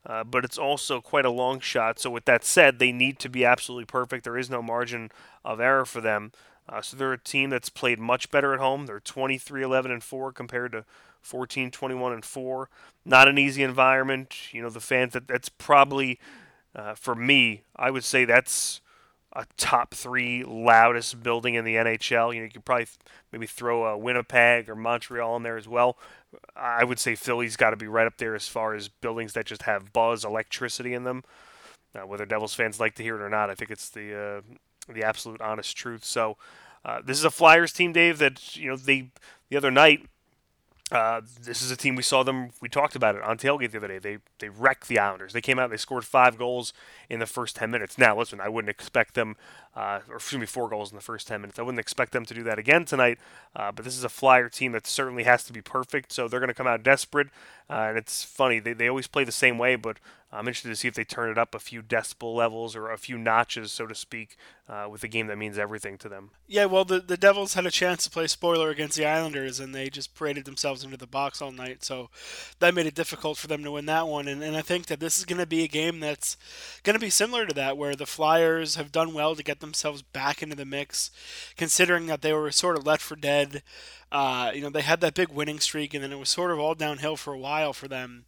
uh, 0.04 0.24
but 0.24 0.44
it's 0.44 0.58
also 0.58 1.00
quite 1.00 1.24
a 1.24 1.30
long 1.30 1.60
shot. 1.60 1.98
So 1.98 2.10
with 2.10 2.24
that 2.24 2.44
said, 2.44 2.78
they 2.78 2.92
need 2.92 3.18
to 3.20 3.28
be 3.28 3.44
absolutely 3.44 3.86
perfect. 3.86 4.24
There 4.24 4.38
is 4.38 4.50
no 4.50 4.62
margin 4.62 5.10
of 5.44 5.60
error 5.60 5.84
for 5.84 6.00
them. 6.00 6.32
Uh, 6.68 6.82
so 6.82 6.96
they're 6.96 7.12
a 7.12 7.18
team 7.18 7.50
that's 7.50 7.68
played 7.68 7.98
much 7.98 8.30
better 8.30 8.52
at 8.52 8.60
home. 8.60 8.86
They're 8.86 9.00
23 9.00 9.62
11 9.62 9.90
and 9.90 10.02
4 10.02 10.32
compared 10.32 10.72
to 10.72 10.84
14 11.22 11.70
21 11.70 12.12
and 12.12 12.24
4. 12.24 12.68
Not 13.04 13.28
an 13.28 13.38
easy 13.38 13.62
environment. 13.62 14.52
You 14.52 14.62
know, 14.62 14.70
the 14.70 14.80
fans 14.80 15.12
that 15.12 15.28
that's 15.28 15.48
probably 15.48 16.18
uh, 16.74 16.94
for 16.94 17.14
me, 17.14 17.62
I 17.74 17.90
would 17.90 18.04
say 18.04 18.24
that's 18.24 18.80
a 19.32 19.46
top 19.56 19.94
three 19.94 20.44
loudest 20.44 21.22
building 21.22 21.54
in 21.54 21.64
the 21.64 21.74
NHL. 21.74 22.34
You 22.34 22.40
know, 22.40 22.44
you 22.44 22.50
could 22.50 22.64
probably 22.64 22.86
maybe 23.32 23.46
throw 23.46 23.84
a 23.84 23.98
Winnipeg 23.98 24.68
or 24.68 24.74
Montreal 24.74 25.36
in 25.36 25.42
there 25.42 25.56
as 25.56 25.68
well. 25.68 25.98
I 26.56 26.84
would 26.84 26.98
say 26.98 27.14
Philly's 27.14 27.56
got 27.56 27.70
to 27.70 27.76
be 27.76 27.86
right 27.86 28.06
up 28.06 28.16
there 28.18 28.34
as 28.34 28.48
far 28.48 28.74
as 28.74 28.88
buildings 28.88 29.34
that 29.34 29.46
just 29.46 29.62
have 29.62 29.92
buzz, 29.92 30.24
electricity 30.24 30.94
in 30.94 31.04
them. 31.04 31.22
Uh, 31.94 32.06
whether 32.06 32.26
Devils 32.26 32.54
fans 32.54 32.80
like 32.80 32.94
to 32.96 33.02
hear 33.02 33.16
it 33.16 33.24
or 33.24 33.30
not, 33.30 33.48
I 33.48 33.54
think 33.54 33.70
it's 33.70 33.88
the 33.88 34.14
uh, 34.18 34.40
the 34.92 35.02
absolute 35.02 35.40
honest 35.40 35.76
truth. 35.76 36.04
So 36.04 36.36
uh, 36.84 37.00
this 37.04 37.18
is 37.18 37.24
a 37.24 37.30
Flyers 37.30 37.72
team, 37.72 37.92
Dave. 37.92 38.18
That 38.18 38.56
you 38.56 38.70
know 38.70 38.76
they 38.76 39.10
the 39.48 39.56
other 39.56 39.70
night 39.70 40.06
uh, 40.92 41.20
this 41.42 41.62
is 41.62 41.70
a 41.72 41.76
team 41.76 41.96
we 41.96 42.02
saw 42.02 42.22
them. 42.22 42.50
We 42.60 42.68
talked 42.68 42.94
about 42.94 43.16
it 43.16 43.22
on 43.22 43.38
tailgate 43.38 43.72
the 43.72 43.78
other 43.78 43.88
day. 43.88 43.98
They 43.98 44.18
they 44.38 44.48
wrecked 44.48 44.86
the 44.86 45.00
Islanders. 45.00 45.32
They 45.32 45.40
came 45.40 45.58
out. 45.58 45.70
They 45.70 45.76
scored 45.76 46.04
five 46.04 46.38
goals 46.38 46.72
in 47.10 47.18
the 47.18 47.26
first 47.26 47.56
ten 47.56 47.72
minutes. 47.72 47.98
Now 47.98 48.16
listen, 48.16 48.40
I 48.40 48.48
wouldn't 48.48 48.70
expect 48.70 49.14
them, 49.14 49.36
uh, 49.76 50.00
or 50.08 50.16
excuse 50.16 50.40
me, 50.40 50.46
four 50.46 50.68
goals 50.68 50.90
in 50.90 50.96
the 50.96 51.02
first 51.02 51.28
ten 51.28 51.42
minutes. 51.42 51.58
I 51.58 51.62
wouldn't 51.62 51.78
expect 51.78 52.12
them 52.12 52.24
to 52.24 52.34
do 52.34 52.42
that 52.42 52.58
again 52.58 52.84
tonight. 52.84 53.18
Uh, 53.54 53.70
but 53.70 53.84
this 53.84 53.96
is 53.96 54.04
a 54.04 54.08
Flyer 54.08 54.48
team 54.48 54.72
that 54.72 54.86
certainly 54.86 55.24
has 55.24 55.44
to 55.44 55.52
be 55.52 55.62
perfect. 55.62 56.10
So 56.12 56.26
they're 56.26 56.40
going 56.40 56.48
to 56.48 56.54
come 56.54 56.66
out 56.66 56.82
desperate. 56.82 57.28
Uh, 57.68 57.86
and 57.90 57.98
it's 57.98 58.24
funny 58.24 58.58
they 58.58 58.72
they 58.72 58.88
always 58.88 59.06
play 59.06 59.24
the 59.24 59.32
same 59.32 59.58
way, 59.58 59.76
but 59.76 59.98
I'm 60.32 60.48
interested 60.48 60.68
to 60.68 60.76
see 60.76 60.88
if 60.88 60.94
they 60.94 61.04
turn 61.04 61.30
it 61.30 61.38
up 61.38 61.54
a 61.54 61.58
few 61.58 61.82
decibel 61.82 62.34
levels 62.34 62.76
or 62.76 62.90
a 62.90 62.98
few 62.98 63.16
notches, 63.16 63.72
so 63.72 63.86
to 63.86 63.94
speak, 63.94 64.36
uh, 64.68 64.86
with 64.90 65.02
a 65.04 65.08
game 65.08 65.28
that 65.28 65.38
means 65.38 65.56
everything 65.56 65.96
to 65.98 66.08
them. 66.08 66.30
Yeah, 66.46 66.66
well, 66.66 66.84
the 66.84 67.00
the 67.00 67.16
Devils 67.16 67.54
had 67.54 67.66
a 67.66 67.70
chance 67.70 68.04
to 68.04 68.10
play 68.10 68.26
spoiler 68.26 68.70
against 68.70 68.96
the 68.96 69.06
Islanders, 69.06 69.58
and 69.58 69.74
they 69.74 69.88
just 69.88 70.14
paraded 70.14 70.44
themselves 70.44 70.84
into 70.84 70.96
the 70.96 71.06
box 71.06 71.40
all 71.40 71.52
night. 71.52 71.84
So 71.84 72.10
that 72.58 72.74
made 72.74 72.86
it 72.86 72.94
difficult 72.94 73.38
for 73.38 73.46
them 73.46 73.64
to 73.64 73.70
win 73.72 73.86
that 73.86 74.06
one. 74.06 74.28
And, 74.28 74.42
and 74.42 74.56
I 74.56 74.62
think 74.62 74.86
that 74.86 75.00
this 75.00 75.18
is 75.18 75.24
going 75.24 75.40
to 75.40 75.46
be 75.46 75.64
a 75.64 75.68
game 75.68 76.00
that's 76.00 76.36
going 76.82 76.94
to 76.94 77.00
be 77.00 77.10
similar 77.10 77.46
to 77.46 77.54
that, 77.54 77.76
where 77.76 77.96
the 77.96 78.06
Flyers 78.06 78.76
have 78.76 78.92
done 78.92 79.12
well 79.14 79.34
to 79.34 79.42
get 79.42 79.60
themselves 79.66 80.02
back 80.02 80.42
into 80.42 80.56
the 80.56 80.64
mix, 80.64 81.10
considering 81.56 82.06
that 82.06 82.22
they 82.22 82.32
were 82.32 82.50
sort 82.50 82.76
of 82.76 82.86
left 82.86 83.02
for 83.02 83.16
dead. 83.16 83.62
Uh, 84.12 84.52
you 84.54 84.60
know, 84.60 84.70
they 84.70 84.82
had 84.82 85.00
that 85.00 85.14
big 85.14 85.28
winning 85.28 85.58
streak, 85.60 85.92
and 85.92 86.02
then 86.02 86.12
it 86.12 86.18
was 86.18 86.28
sort 86.28 86.50
of 86.50 86.58
all 86.58 86.74
downhill 86.74 87.16
for 87.16 87.34
a 87.34 87.38
while 87.38 87.72
for 87.72 87.88
them 87.88 88.24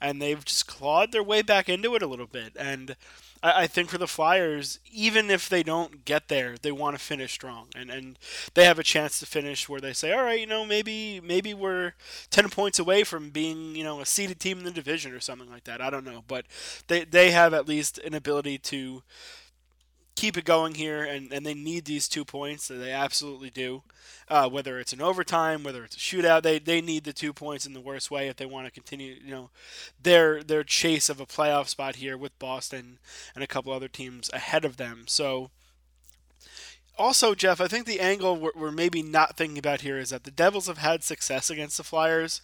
and 0.00 0.20
they've 0.20 0.44
just 0.44 0.66
clawed 0.66 1.12
their 1.12 1.22
way 1.22 1.42
back 1.42 1.68
into 1.68 1.94
it 1.94 2.02
a 2.02 2.06
little 2.06 2.26
bit. 2.26 2.52
And 2.58 2.96
I, 3.42 3.62
I 3.62 3.66
think 3.66 3.90
for 3.90 3.98
the 3.98 4.06
Flyers, 4.06 4.78
even 4.90 5.30
if 5.30 5.48
they 5.48 5.62
don't 5.62 6.04
get 6.04 6.28
there, 6.28 6.56
they 6.60 6.72
want 6.72 6.96
to 6.96 7.02
finish 7.04 7.32
strong, 7.32 7.68
and 7.74 7.90
and 7.90 8.18
they 8.54 8.64
have 8.64 8.78
a 8.78 8.82
chance 8.84 9.18
to 9.20 9.26
finish 9.26 9.68
where 9.68 9.80
they 9.80 9.92
say, 9.92 10.12
all 10.12 10.22
right, 10.24 10.40
you 10.40 10.46
know, 10.46 10.64
maybe 10.64 11.20
maybe 11.22 11.54
we're 11.54 11.94
ten 12.30 12.48
points 12.48 12.78
away 12.78 13.04
from 13.04 13.30
being 13.30 13.74
you 13.76 13.84
know 13.84 14.00
a 14.00 14.06
seeded 14.06 14.40
team 14.40 14.58
in 14.58 14.64
the 14.64 14.70
division 14.70 15.12
or 15.12 15.20
something 15.20 15.50
like 15.50 15.64
that. 15.64 15.80
I 15.80 15.90
don't 15.90 16.04
know, 16.04 16.24
but 16.26 16.46
they 16.88 17.04
they 17.04 17.30
have 17.30 17.54
at 17.54 17.68
least 17.68 17.98
an 17.98 18.14
ability 18.14 18.58
to 18.58 19.02
keep 20.14 20.36
it 20.36 20.44
going 20.44 20.74
here, 20.74 21.02
and, 21.02 21.32
and 21.32 21.44
they 21.46 21.54
need 21.54 21.84
these 21.84 22.08
two 22.08 22.24
points. 22.24 22.68
They 22.68 22.92
absolutely 22.92 23.50
do. 23.50 23.82
Uh, 24.28 24.48
whether 24.48 24.78
it's 24.78 24.92
an 24.92 25.02
overtime, 25.02 25.62
whether 25.62 25.82
it's 25.82 25.96
a 25.96 25.98
shootout, 25.98 26.42
they, 26.42 26.58
they 26.58 26.80
need 26.80 27.04
the 27.04 27.12
two 27.12 27.32
points 27.32 27.66
in 27.66 27.72
the 27.72 27.80
worst 27.80 28.10
way 28.10 28.28
if 28.28 28.36
they 28.36 28.46
want 28.46 28.66
to 28.66 28.70
continue, 28.70 29.16
you 29.24 29.30
know, 29.30 29.50
their 30.00 30.42
their 30.44 30.62
chase 30.62 31.08
of 31.08 31.20
a 31.20 31.26
playoff 31.26 31.68
spot 31.68 31.96
here 31.96 32.16
with 32.16 32.38
Boston 32.38 32.98
and 33.34 33.42
a 33.42 33.48
couple 33.48 33.72
other 33.72 33.88
teams 33.88 34.30
ahead 34.32 34.64
of 34.64 34.76
them. 34.76 35.04
So, 35.08 35.50
also, 36.96 37.34
Jeff, 37.34 37.60
I 37.60 37.66
think 37.66 37.86
the 37.86 37.98
angle 37.98 38.36
we're, 38.36 38.52
we're 38.54 38.70
maybe 38.70 39.02
not 39.02 39.36
thinking 39.36 39.58
about 39.58 39.80
here 39.80 39.98
is 39.98 40.10
that 40.10 40.24
the 40.24 40.30
Devils 40.30 40.68
have 40.68 40.78
had 40.78 41.02
success 41.02 41.50
against 41.50 41.76
the 41.76 41.82
Flyers. 41.82 42.40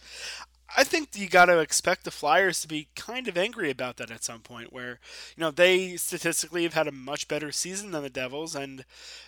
I 0.75 0.83
think 0.83 1.09
you 1.15 1.29
got 1.29 1.45
to 1.45 1.59
expect 1.59 2.03
the 2.03 2.11
Flyers 2.11 2.61
to 2.61 2.67
be 2.67 2.89
kind 2.95 3.27
of 3.27 3.37
angry 3.37 3.69
about 3.69 3.97
that 3.97 4.11
at 4.11 4.23
some 4.23 4.41
point, 4.41 4.73
where 4.73 4.99
you 5.35 5.41
know 5.41 5.51
they 5.51 5.95
statistically 5.95 6.63
have 6.63 6.73
had 6.73 6.87
a 6.87 6.91
much 6.91 7.27
better 7.27 7.51
season 7.51 7.91
than 7.91 8.03
the 8.03 8.09
Devils, 8.09 8.53
and 8.55 8.83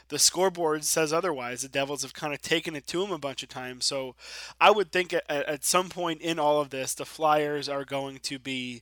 the 0.10 0.20
scoreboard 0.20 0.84
says 0.84 1.14
otherwise. 1.14 1.62
The 1.62 1.70
Devils 1.70 2.02
have 2.02 2.14
kind 2.14 2.34
of 2.34 2.42
taken 2.42 2.76
it 2.76 2.88
to 2.88 3.02
them 3.02 3.12
a 3.12 3.18
bunch 3.18 3.42
of 3.42 3.50
times, 3.50 3.86
so 3.86 4.16
I 4.60 4.72
would 4.72 4.92
think 4.92 5.14
at, 5.14 5.24
at 5.30 5.64
some 5.64 5.90
point 5.90 6.22
in 6.22 6.40
all 6.40 6.60
of 6.60 6.72
this, 6.72 6.94
the 6.94 7.06
Flyers 7.06 7.70
are 7.70 7.86
going 7.86 8.20
to 8.24 8.38
be 8.38 8.82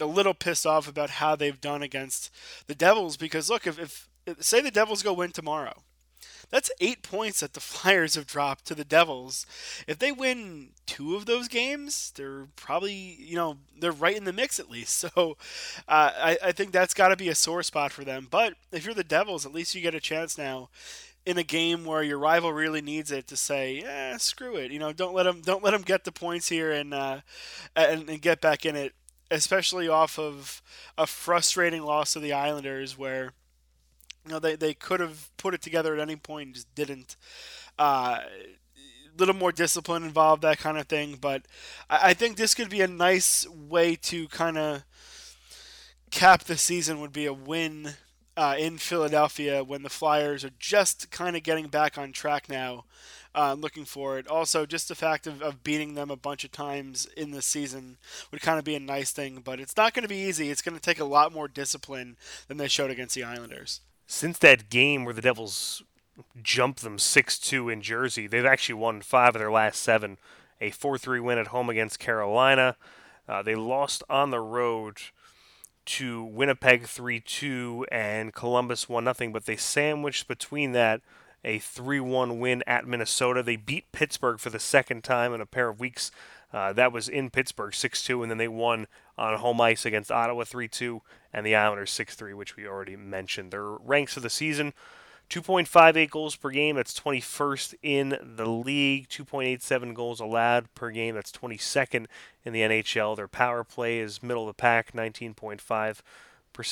a 0.00 0.06
little 0.06 0.34
pissed 0.34 0.66
off 0.66 0.88
about 0.88 1.10
how 1.10 1.36
they've 1.36 1.60
done 1.60 1.82
against 1.82 2.30
the 2.66 2.74
Devils 2.74 3.16
because 3.16 3.48
look, 3.48 3.66
if, 3.66 3.78
if 3.78 4.08
say 4.40 4.60
the 4.60 4.72
Devils 4.72 5.04
go 5.04 5.12
win 5.12 5.30
tomorrow 5.30 5.82
that's 6.50 6.70
eight 6.80 7.02
points 7.02 7.40
that 7.40 7.52
the 7.54 7.60
Flyers 7.74 8.14
have 8.14 8.26
dropped 8.26 8.66
to 8.66 8.74
the 8.74 8.84
Devils. 8.84 9.46
If 9.86 9.98
they 9.98 10.12
win 10.12 10.70
two 10.86 11.16
of 11.16 11.26
those 11.26 11.48
games, 11.48 12.12
they're 12.16 12.46
probably, 12.56 12.94
you 12.94 13.36
know, 13.36 13.58
they're 13.78 13.92
right 13.92 14.16
in 14.16 14.24
the 14.24 14.32
mix 14.32 14.58
at 14.60 14.70
least. 14.70 15.04
So 15.14 15.36
uh, 15.88 16.12
I, 16.16 16.38
I 16.42 16.52
think 16.52 16.72
that's 16.72 16.94
got 16.94 17.08
to 17.08 17.16
be 17.16 17.28
a 17.28 17.34
sore 17.34 17.62
spot 17.62 17.92
for 17.92 18.04
them. 18.04 18.26
But 18.30 18.54
if 18.72 18.84
you're 18.84 18.94
the 18.94 19.04
Devils, 19.04 19.44
at 19.44 19.52
least 19.52 19.74
you 19.74 19.80
get 19.82 19.94
a 19.94 20.00
chance 20.00 20.38
now 20.38 20.70
in 21.26 21.38
a 21.38 21.42
game 21.42 21.84
where 21.84 22.02
your 22.02 22.18
rival 22.18 22.52
really 22.52 22.80
needs 22.80 23.10
it 23.10 23.26
to 23.28 23.36
say, 23.36 23.80
"Yeah, 23.82 24.16
screw 24.18 24.56
it." 24.56 24.70
You 24.70 24.78
know, 24.78 24.92
don't 24.92 25.14
let 25.14 25.24
them 25.24 25.40
don't 25.42 25.62
let 25.62 25.72
them 25.72 25.82
get 25.82 26.04
the 26.04 26.12
points 26.12 26.48
here 26.48 26.70
and 26.72 26.92
uh, 26.94 27.20
and, 27.76 28.08
and 28.08 28.20
get 28.22 28.40
back 28.40 28.64
in 28.66 28.76
it, 28.76 28.94
especially 29.30 29.88
off 29.88 30.18
of 30.18 30.62
a 30.98 31.06
frustrating 31.06 31.82
loss 31.82 32.12
to 32.12 32.20
the 32.20 32.32
Islanders 32.32 32.96
where 32.98 33.32
you 34.24 34.32
know, 34.32 34.38
they, 34.38 34.56
they 34.56 34.74
could 34.74 35.00
have 35.00 35.30
put 35.36 35.54
it 35.54 35.62
together 35.62 35.94
at 35.94 36.00
any 36.00 36.16
point 36.16 36.46
and 36.46 36.54
just 36.54 36.74
didn't. 36.74 37.16
Uh, 37.78 38.20
a 39.14 39.18
little 39.18 39.34
more 39.34 39.52
discipline 39.52 40.04
involved, 40.04 40.42
that 40.42 40.58
kind 40.58 40.78
of 40.78 40.86
thing. 40.86 41.18
But 41.20 41.42
I, 41.88 42.10
I 42.10 42.14
think 42.14 42.36
this 42.36 42.54
could 42.54 42.70
be 42.70 42.80
a 42.80 42.88
nice 42.88 43.48
way 43.48 43.96
to 43.96 44.28
kind 44.28 44.58
of 44.58 44.84
cap 46.10 46.44
the 46.44 46.56
season. 46.56 47.00
Would 47.00 47.12
be 47.12 47.26
a 47.26 47.32
win 47.32 47.94
uh, 48.36 48.56
in 48.58 48.78
Philadelphia 48.78 49.62
when 49.62 49.82
the 49.82 49.90
Flyers 49.90 50.44
are 50.44 50.52
just 50.58 51.10
kind 51.10 51.36
of 51.36 51.42
getting 51.42 51.68
back 51.68 51.98
on 51.98 52.12
track 52.12 52.48
now. 52.48 52.84
Uh, 53.36 53.56
looking 53.58 53.84
for 53.84 54.16
it. 54.16 54.28
Also, 54.28 54.64
just 54.64 54.86
the 54.86 54.94
fact 54.94 55.26
of, 55.26 55.42
of 55.42 55.64
beating 55.64 55.94
them 55.94 56.08
a 56.08 56.14
bunch 56.14 56.44
of 56.44 56.52
times 56.52 57.04
in 57.16 57.32
the 57.32 57.42
season 57.42 57.96
would 58.30 58.40
kind 58.40 58.60
of 58.60 58.64
be 58.64 58.76
a 58.76 58.80
nice 58.80 59.10
thing, 59.10 59.42
but 59.44 59.58
it's 59.58 59.76
not 59.76 59.92
going 59.92 60.04
to 60.04 60.08
be 60.08 60.14
easy. 60.14 60.50
It's 60.50 60.62
going 60.62 60.76
to 60.76 60.80
take 60.80 61.00
a 61.00 61.04
lot 61.04 61.32
more 61.32 61.48
discipline 61.48 62.16
than 62.46 62.58
they 62.58 62.68
showed 62.68 62.92
against 62.92 63.16
the 63.16 63.24
Islanders 63.24 63.80
since 64.06 64.38
that 64.38 64.70
game 64.70 65.04
where 65.04 65.14
the 65.14 65.22
Devils 65.22 65.82
jumped 66.42 66.82
them 66.82 66.96
6-2 66.96 67.72
in 67.72 67.82
Jersey. 67.82 68.26
They've 68.26 68.44
actually 68.44 68.76
won 68.76 69.00
five 69.00 69.34
of 69.34 69.40
their 69.40 69.50
last 69.50 69.82
seven. 69.82 70.18
A 70.60 70.70
4-3 70.70 71.22
win 71.22 71.38
at 71.38 71.48
home 71.48 71.68
against 71.68 71.98
Carolina. 71.98 72.76
Uh, 73.28 73.42
they 73.42 73.54
lost 73.54 74.02
on 74.08 74.30
the 74.30 74.40
road 74.40 74.98
to 75.86 76.24
Winnipeg 76.24 76.84
3-2 76.84 77.84
and 77.90 78.32
Columbus 78.32 78.86
1-0, 78.86 79.32
but 79.32 79.46
they 79.46 79.56
sandwiched 79.56 80.28
between 80.28 80.72
that 80.72 81.00
a 81.44 81.58
3-1 81.58 82.38
win 82.38 82.62
at 82.66 82.86
Minnesota. 82.86 83.42
They 83.42 83.56
beat 83.56 83.92
Pittsburgh 83.92 84.40
for 84.40 84.50
the 84.50 84.58
second 84.58 85.04
time 85.04 85.34
in 85.34 85.40
a 85.40 85.46
pair 85.46 85.68
of 85.68 85.78
weeks. 85.78 86.10
Uh, 86.54 86.72
that 86.72 86.92
was 86.92 87.08
in 87.08 87.30
Pittsburgh 87.30 87.72
6-2, 87.72 88.22
and 88.22 88.30
then 88.30 88.38
they 88.38 88.46
won 88.46 88.86
on 89.18 89.36
home 89.38 89.60
ice 89.60 89.84
against 89.84 90.12
Ottawa 90.12 90.44
3-2 90.44 91.00
and 91.32 91.44
the 91.44 91.56
Islanders 91.56 91.90
6-3, 91.90 92.32
which 92.34 92.54
we 92.54 92.64
already 92.64 92.94
mentioned. 92.94 93.50
Their 93.50 93.70
ranks 93.70 94.14
for 94.14 94.20
the 94.20 94.30
season 94.30 94.72
2.58 95.30 96.10
goals 96.10 96.36
per 96.36 96.50
game, 96.50 96.76
that's 96.76 96.98
21st 96.98 97.74
in 97.82 98.16
the 98.36 98.46
league. 98.46 99.08
2.87 99.08 99.94
goals 99.94 100.20
allowed 100.20 100.72
per 100.76 100.90
game, 100.90 101.16
that's 101.16 101.32
22nd 101.32 102.06
in 102.44 102.52
the 102.52 102.60
NHL. 102.60 103.16
Their 103.16 103.26
power 103.26 103.64
play 103.64 103.98
is 103.98 104.22
middle 104.22 104.44
of 104.44 104.48
the 104.48 104.54
pack, 104.54 104.92
19.5% 104.92 106.02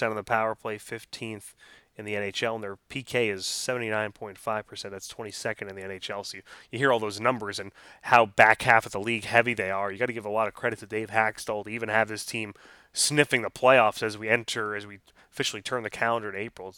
of 0.03 0.15
the 0.15 0.23
power 0.23 0.55
play, 0.55 0.79
15th 0.79 1.55
in 1.97 2.05
the 2.05 2.15
NHL, 2.15 2.55
and 2.55 2.65
their 2.65 2.79
PK 2.89 3.33
is 3.33 3.45
79.5%. 3.45 4.91
That's 4.91 5.13
22nd 5.13 5.69
in 5.69 5.77
the 5.77 5.83
NHL. 5.83 6.25
So 6.25 6.39
you, 6.39 6.43
you 6.71 6.79
hear 6.79 6.93
all 6.93 6.99
those 6.99 7.21
numbers 7.21 7.59
and 7.59 7.73
how 8.03 8.27
back 8.27 8.63
half 8.63 8.87
of 8.87 8.93
the 8.93 9.01
league 9.01 9.25
heavy 9.25 9.55
they 9.55 9.71
are. 9.71 9.93
You 9.93 9.99
got 9.99 10.07
to 10.07 10.13
give 10.13 10.25
a 10.25 10.31
lot 10.31 10.49
of 10.49 10.55
credit 10.55 10.79
to 10.81 10.87
Dave 10.87 11.11
Hakstol 11.11 11.65
to 11.65 11.71
even 11.71 11.89
have 11.89 12.09
this 12.09 12.25
team 12.25 12.55
sniffing 12.93 13.43
the 13.43 13.51
playoffs 13.51 14.03
as 14.03 14.17
we 14.17 14.29
enter, 14.29 14.75
as 14.75 14.87
we 14.87 15.01
officially 15.31 15.63
turn 15.63 15.83
the 15.83 15.91
calendar 15.91 16.31
in 16.31 16.37
April. 16.37 16.75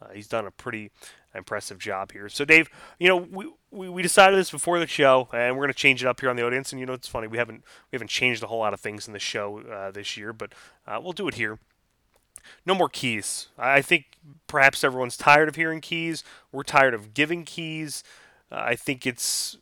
Uh, 0.00 0.08
he's 0.12 0.28
done 0.28 0.46
a 0.46 0.50
pretty 0.50 0.90
impressive 1.34 1.78
job 1.78 2.12
here. 2.12 2.28
So, 2.28 2.44
Dave, 2.44 2.68
you 2.98 3.08
know, 3.08 3.16
we, 3.16 3.50
we, 3.70 3.88
we 3.88 4.02
decided 4.02 4.38
this 4.38 4.50
before 4.50 4.78
the 4.78 4.86
show, 4.86 5.28
and 5.32 5.56
we're 5.56 5.64
going 5.64 5.72
to 5.72 5.78
change 5.78 6.02
it 6.02 6.06
up 6.08 6.20
here 6.20 6.30
on 6.30 6.36
the 6.36 6.44
audience. 6.44 6.72
And 6.72 6.80
you 6.80 6.86
know, 6.86 6.92
it's 6.92 7.08
funny 7.08 7.26
we 7.26 7.38
haven't 7.38 7.64
we 7.90 7.96
haven't 7.96 8.08
changed 8.08 8.42
a 8.42 8.46
whole 8.46 8.60
lot 8.60 8.74
of 8.74 8.80
things 8.80 9.06
in 9.06 9.12
the 9.12 9.18
show 9.18 9.60
uh, 9.60 9.90
this 9.90 10.16
year, 10.16 10.32
but 10.32 10.52
uh, 10.86 11.00
we'll 11.02 11.12
do 11.12 11.28
it 11.28 11.34
here. 11.34 11.58
No 12.66 12.74
more 12.74 12.88
keys. 12.88 13.48
I 13.58 13.82
think 13.82 14.06
perhaps 14.46 14.84
everyone's 14.84 15.16
tired 15.16 15.48
of 15.48 15.56
hearing 15.56 15.80
keys. 15.80 16.24
We're 16.52 16.62
tired 16.62 16.94
of 16.94 17.14
giving 17.14 17.44
keys. 17.44 18.04
Uh, 18.50 18.56
I 18.58 18.76
think 18.76 19.06
it's 19.06 19.58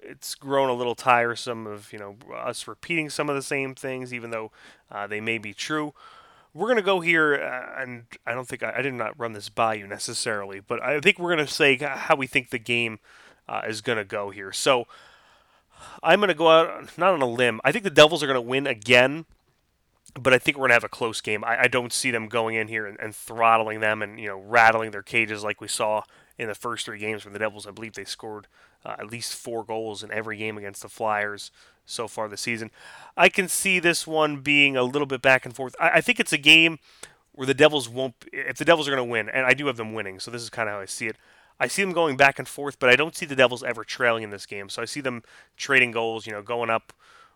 it's 0.00 0.34
grown 0.34 0.68
a 0.68 0.74
little 0.74 0.94
tiresome 0.94 1.66
of 1.66 1.92
you 1.92 1.98
know 1.98 2.16
us 2.34 2.66
repeating 2.66 3.10
some 3.10 3.28
of 3.28 3.36
the 3.36 3.42
same 3.42 3.74
things, 3.74 4.12
even 4.12 4.30
though 4.30 4.50
uh, 4.90 5.06
they 5.06 5.20
may 5.20 5.38
be 5.38 5.54
true 5.54 5.94
we're 6.54 6.66
to 6.76 6.82
go 6.82 7.00
here, 7.00 7.34
uh, 7.34 7.80
and 7.80 8.04
I 8.26 8.34
don't 8.34 8.46
think 8.46 8.62
I, 8.62 8.74
I, 8.76 8.82
did 8.82 8.94
not 8.94 9.18
run 9.18 9.32
this 9.32 9.48
by 9.48 9.74
you 9.74 9.86
necessarily, 9.86 10.60
but 10.60 10.82
I 10.82 11.00
think 11.00 11.18
we're 11.18 11.34
to 11.46 11.52
say 11.52 11.76
how 11.78 12.14
we 12.14 12.26
think 12.26 12.50
the 12.50 12.58
game 12.58 12.98
uh, 13.48 13.62
is 13.66 13.80
to 13.98 14.04
go 14.04 14.30
here. 14.30 14.52
So 14.52 14.86
I'm 16.02 16.20
to 16.28 16.34
go 16.34 16.48
out 16.48 16.98
not 16.98 17.14
on 17.14 17.22
a 17.22 17.26
limb. 17.26 17.60
I 17.64 17.72
think 17.72 17.84
the 17.84 17.90
Devils 17.90 18.22
are 18.22 18.26
to 18.34 18.40
win 18.40 18.66
again, 18.66 19.24
but 20.14 20.34
I 20.34 20.38
think 20.38 20.58
we're 20.58 20.68
to 20.68 20.74
have 20.74 20.84
a 20.84 20.88
close 20.88 21.20
game. 21.20 21.44
I, 21.44 21.62
I 21.62 21.68
don't 21.68 21.92
see 21.92 22.10
them 22.10 22.28
going 22.28 22.54
in 22.54 22.68
here 22.68 22.86
and, 22.86 22.98
and, 23.00 23.14
throttling 23.14 23.80
them 23.80 24.02
and 24.02 24.20
you 24.20 24.28
know 24.28 24.38
rattling 24.38 24.90
their 24.90 25.02
cages 25.02 25.42
like 25.42 25.60
we 25.60 25.68
saw 25.68 26.02
in 26.38 26.48
the 26.48 26.54
first 26.54 26.84
three 26.84 26.98
games 26.98 27.22
from 27.22 27.32
the 27.32 27.38
Devils. 27.38 27.66
I 27.66 27.70
believe 27.70 27.94
they 27.94 28.04
scored 28.04 28.46
uh, 28.84 28.96
at 28.98 29.10
least 29.10 29.34
four 29.34 29.64
goals 29.64 30.02
in 30.02 30.10
every 30.10 30.36
game 30.36 30.58
against 30.58 30.82
the 30.82 30.88
Flyers 30.88 31.50
so 31.86 32.08
far 32.08 32.28
this 32.28 32.40
season. 32.40 32.70
I 33.16 33.28
can 33.28 33.48
see 33.48 33.78
this 33.78 34.06
one 34.06 34.40
being 34.40 34.76
a 34.76 34.82
little 34.82 35.06
bit 35.06 35.22
back 35.22 35.46
and 35.46 35.54
forth. 35.54 35.74
I, 35.80 35.90
I 35.90 36.00
think 36.00 36.20
it's 36.20 36.32
a 36.32 36.38
game 36.38 36.78
where 37.32 37.46
the 37.46 37.54
Devils 37.54 37.88
won't. 37.88 38.14
If 38.32 38.58
the 38.58 38.64
Devils 38.64 38.88
are 38.88 38.96
to 38.96 39.04
win, 39.04 39.28
and 39.28 39.46
I 39.46 39.54
do 39.54 39.66
have 39.66 39.76
them 39.76 39.94
winning, 39.94 40.20
so 40.20 40.30
this 40.30 40.42
is 40.42 40.50
kind 40.50 40.68
of 40.68 40.74
how 40.74 40.80
I 40.80 40.86
see 40.86 41.06
it. 41.06 41.16
I 41.58 41.68
see 41.68 41.82
them 41.82 41.92
going 41.92 42.16
back 42.16 42.38
and 42.38 42.48
forth, 42.48 42.78
but 42.78 42.90
I 42.90 42.96
don't 42.96 43.14
see 43.14 43.26
the 43.26 43.36
Devils 43.36 43.62
ever 43.62 43.84
trailing 43.84 44.24
in 44.24 44.30
this 44.30 44.46
game. 44.46 44.68
So 44.68 44.82
I 44.82 44.84
see 44.84 45.00
them 45.00 45.22
trading 45.56 45.92
goals, 45.92 46.26
you 46.26 46.32
know, 46.32 46.42
going 46.42 46.70
up 46.70 46.92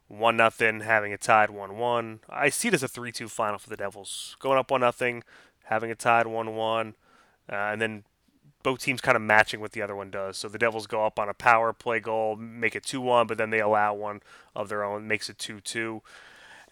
one 0.08 0.36
nothing, 0.36 0.80
having 0.80 1.12
it 1.12 1.20
tied 1.20 1.50
one 1.50 1.78
one. 1.78 2.20
I 2.28 2.48
see 2.48 2.68
it 2.68 2.74
as 2.74 2.82
a 2.82 2.88
three 2.88 3.12
two 3.12 3.28
final 3.28 3.58
for 3.58 3.68
the 3.68 3.76
Devils, 3.76 4.36
going 4.38 4.58
up 4.58 4.70
one 4.70 4.80
nothing, 4.80 5.22
having 5.64 5.90
it 5.90 5.98
tied 5.98 6.26
one 6.26 6.54
one, 6.54 6.94
uh, 7.50 7.54
and 7.54 7.80
then 7.80 8.04
both 8.62 8.80
teams 8.80 9.00
kind 9.00 9.14
of 9.14 9.22
matching 9.22 9.60
what 9.60 9.72
the 9.72 9.82
other 9.82 9.94
one 9.94 10.10
does. 10.10 10.36
So 10.36 10.48
the 10.48 10.58
Devils 10.58 10.88
go 10.88 11.06
up 11.06 11.20
on 11.20 11.28
a 11.28 11.34
power 11.34 11.72
play 11.72 12.00
goal, 12.00 12.34
make 12.34 12.74
it 12.74 12.82
2 12.82 13.00
1, 13.00 13.28
but 13.28 13.38
then 13.38 13.50
they 13.50 13.60
allow 13.60 13.94
one 13.94 14.22
of 14.56 14.68
their 14.68 14.82
own, 14.82 15.06
makes 15.06 15.28
it 15.28 15.38
2 15.38 15.60
2. 15.60 16.02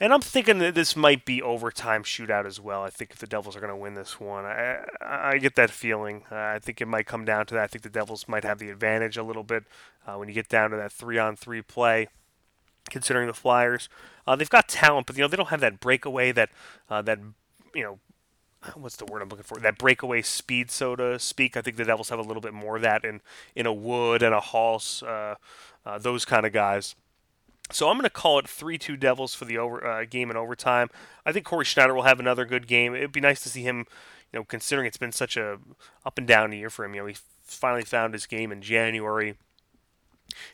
And 0.00 0.12
I'm 0.12 0.20
thinking 0.20 0.58
that 0.58 0.74
this 0.74 0.96
might 0.96 1.24
be 1.24 1.40
overtime 1.40 2.02
shootout 2.02 2.46
as 2.46 2.58
well. 2.58 2.82
I 2.82 2.90
think 2.90 3.12
if 3.12 3.18
the 3.18 3.28
Devils 3.28 3.54
are 3.54 3.60
going 3.60 3.70
to 3.70 3.76
win 3.76 3.94
this 3.94 4.18
one, 4.18 4.44
I, 4.44 4.84
I 5.00 5.38
get 5.38 5.54
that 5.54 5.70
feeling. 5.70 6.24
Uh, 6.32 6.34
I 6.34 6.58
think 6.58 6.80
it 6.80 6.88
might 6.88 7.06
come 7.06 7.24
down 7.24 7.46
to 7.46 7.54
that. 7.54 7.62
I 7.62 7.66
think 7.68 7.84
the 7.84 7.90
Devils 7.90 8.26
might 8.26 8.42
have 8.42 8.58
the 8.58 8.70
advantage 8.70 9.16
a 9.16 9.22
little 9.22 9.44
bit 9.44 9.62
uh, 10.04 10.16
when 10.16 10.26
you 10.26 10.34
get 10.34 10.48
down 10.48 10.70
to 10.70 10.76
that 10.76 10.90
three 10.90 11.18
on 11.18 11.36
three 11.36 11.62
play. 11.62 12.08
Considering 12.90 13.26
the 13.26 13.34
Flyers, 13.34 13.88
uh, 14.26 14.36
they've 14.36 14.50
got 14.50 14.68
talent, 14.68 15.06
but 15.06 15.16
you 15.16 15.22
know 15.22 15.28
they 15.28 15.36
don't 15.36 15.48
have 15.48 15.60
that 15.60 15.80
breakaway 15.80 16.32
that 16.32 16.50
uh, 16.90 17.02
that 17.02 17.18
you 17.74 17.82
know 17.82 17.98
what's 18.74 18.96
the 18.96 19.04
word 19.04 19.22
I'm 19.22 19.28
looking 19.28 19.44
for? 19.44 19.58
That 19.58 19.78
breakaway 19.78 20.22
speed, 20.22 20.70
so 20.70 20.96
to 20.96 21.18
speak. 21.18 21.56
I 21.56 21.62
think 21.62 21.76
the 21.76 21.84
Devils 21.84 22.08
have 22.08 22.18
a 22.18 22.22
little 22.22 22.40
bit 22.40 22.54
more 22.54 22.76
of 22.76 22.82
that 22.82 23.04
in 23.04 23.20
in 23.54 23.66
a 23.66 23.72
Wood 23.72 24.22
and 24.22 24.34
a 24.34 24.40
Hals, 24.40 25.02
uh, 25.02 25.36
uh, 25.84 25.98
those 25.98 26.24
kind 26.24 26.46
of 26.46 26.52
guys. 26.52 26.94
So 27.70 27.88
I'm 27.88 27.96
going 27.96 28.04
to 28.04 28.10
call 28.10 28.38
it 28.38 28.44
3-2 28.44 29.00
Devils 29.00 29.34
for 29.34 29.46
the 29.46 29.56
over 29.56 29.86
uh, 29.86 30.04
game 30.04 30.30
in 30.30 30.36
overtime. 30.36 30.90
I 31.24 31.32
think 31.32 31.46
Cory 31.46 31.64
Schneider 31.64 31.94
will 31.94 32.02
have 32.02 32.20
another 32.20 32.44
good 32.44 32.66
game. 32.66 32.94
It'd 32.94 33.10
be 33.10 33.20
nice 33.20 33.42
to 33.42 33.48
see 33.48 33.62
him, 33.62 33.86
you 34.32 34.38
know, 34.38 34.44
considering 34.44 34.86
it's 34.86 34.98
been 34.98 35.12
such 35.12 35.38
a 35.38 35.58
up 36.04 36.18
and 36.18 36.26
down 36.26 36.52
year 36.52 36.68
for 36.68 36.84
him. 36.84 36.94
You 36.94 37.00
know, 37.00 37.06
he 37.06 37.16
finally 37.42 37.84
found 37.84 38.12
his 38.12 38.26
game 38.26 38.52
in 38.52 38.60
January 38.60 39.36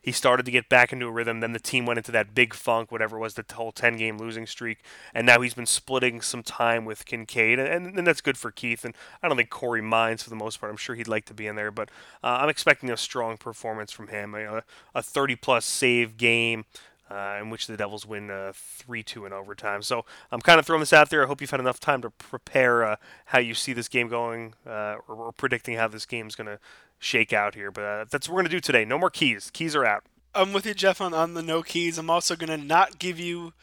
he 0.00 0.12
started 0.12 0.44
to 0.46 0.52
get 0.52 0.68
back 0.68 0.92
into 0.92 1.06
a 1.06 1.10
rhythm. 1.10 1.40
Then 1.40 1.52
the 1.52 1.60
team 1.60 1.86
went 1.86 1.98
into 1.98 2.12
that 2.12 2.34
big 2.34 2.54
funk, 2.54 2.90
whatever 2.90 3.16
it 3.16 3.20
was, 3.20 3.34
the 3.34 3.44
whole 3.52 3.72
10 3.72 3.96
game 3.96 4.18
losing 4.18 4.46
streak. 4.46 4.78
And 5.14 5.26
now 5.26 5.40
he's 5.40 5.54
been 5.54 5.66
splitting 5.66 6.20
some 6.20 6.42
time 6.42 6.84
with 6.84 7.04
Kinkaid. 7.04 7.58
And, 7.58 7.98
and, 7.98 8.06
that's 8.06 8.20
good 8.20 8.38
for 8.38 8.50
Keith. 8.50 8.84
And 8.84 8.94
I 9.22 9.28
don't 9.28 9.36
think 9.36 9.50
Cory 9.50 9.82
minds 9.82 10.22
for 10.22 10.30
the 10.30 10.36
most 10.36 10.60
part. 10.60 10.70
I'm 10.70 10.76
sure 10.76 10.94
he'd 10.94 11.08
like 11.08 11.24
to 11.26 11.34
be 11.34 11.46
in 11.46 11.56
there. 11.56 11.70
But 11.70 11.90
uh, 12.22 12.38
I'm 12.40 12.48
expecting 12.48 12.90
a 12.90 12.96
strong 12.96 13.36
performance 13.36 13.92
from 13.92 14.08
him. 14.08 14.34
a 14.34 15.02
30 15.02 15.36
plus 15.36 15.64
save 15.64 16.16
game. 16.16 16.64
Uh, 17.10 17.38
in 17.40 17.50
which 17.50 17.66
the 17.66 17.76
Devils 17.76 18.06
win 18.06 18.30
uh, 18.30 18.52
3 18.54 19.02
2 19.02 19.26
in 19.26 19.32
overtime. 19.32 19.82
So 19.82 20.04
I'm 20.30 20.40
kind 20.40 20.60
of 20.60 20.66
throwing 20.66 20.78
this 20.78 20.92
out 20.92 21.10
there. 21.10 21.24
I 21.24 21.26
hope 21.26 21.40
you've 21.40 21.50
had 21.50 21.58
enough 21.58 21.80
time 21.80 22.02
to 22.02 22.10
prepare 22.10 22.84
uh, 22.84 22.96
how 23.26 23.40
you 23.40 23.52
see 23.52 23.72
this 23.72 23.88
game 23.88 24.06
going 24.06 24.54
uh, 24.64 24.94
or, 25.08 25.16
or, 25.16 25.32
predicting 25.32 25.74
how 25.74 25.88
this 25.88 26.06
game 26.06 26.28
is 26.28 26.36
going 26.36 26.46
to 26.46 26.60
shake 27.00 27.32
out 27.32 27.56
here. 27.56 27.72
But 27.72 27.82
uh, 27.82 28.04
that's 28.08 28.28
what 28.28 28.34
we're 28.34 28.42
going 28.42 28.50
to 28.50 28.56
do 28.56 28.60
today. 28.60 28.84
No 28.84 28.96
more 28.96 29.10
keys. 29.10 29.50
Keys 29.52 29.74
are 29.74 29.84
out. 29.84 30.04
I'm 30.36 30.52
with 30.52 30.64
you, 30.64 30.72
Jeff, 30.72 31.00
on, 31.00 31.12
on 31.12 31.34
the 31.34 31.42
no 31.42 31.64
keys. 31.64 31.98
I'm 31.98 32.10
also 32.10 32.36
going 32.36 32.56
to 32.56 32.64
not 32.64 33.00
give 33.00 33.18
you 33.18 33.54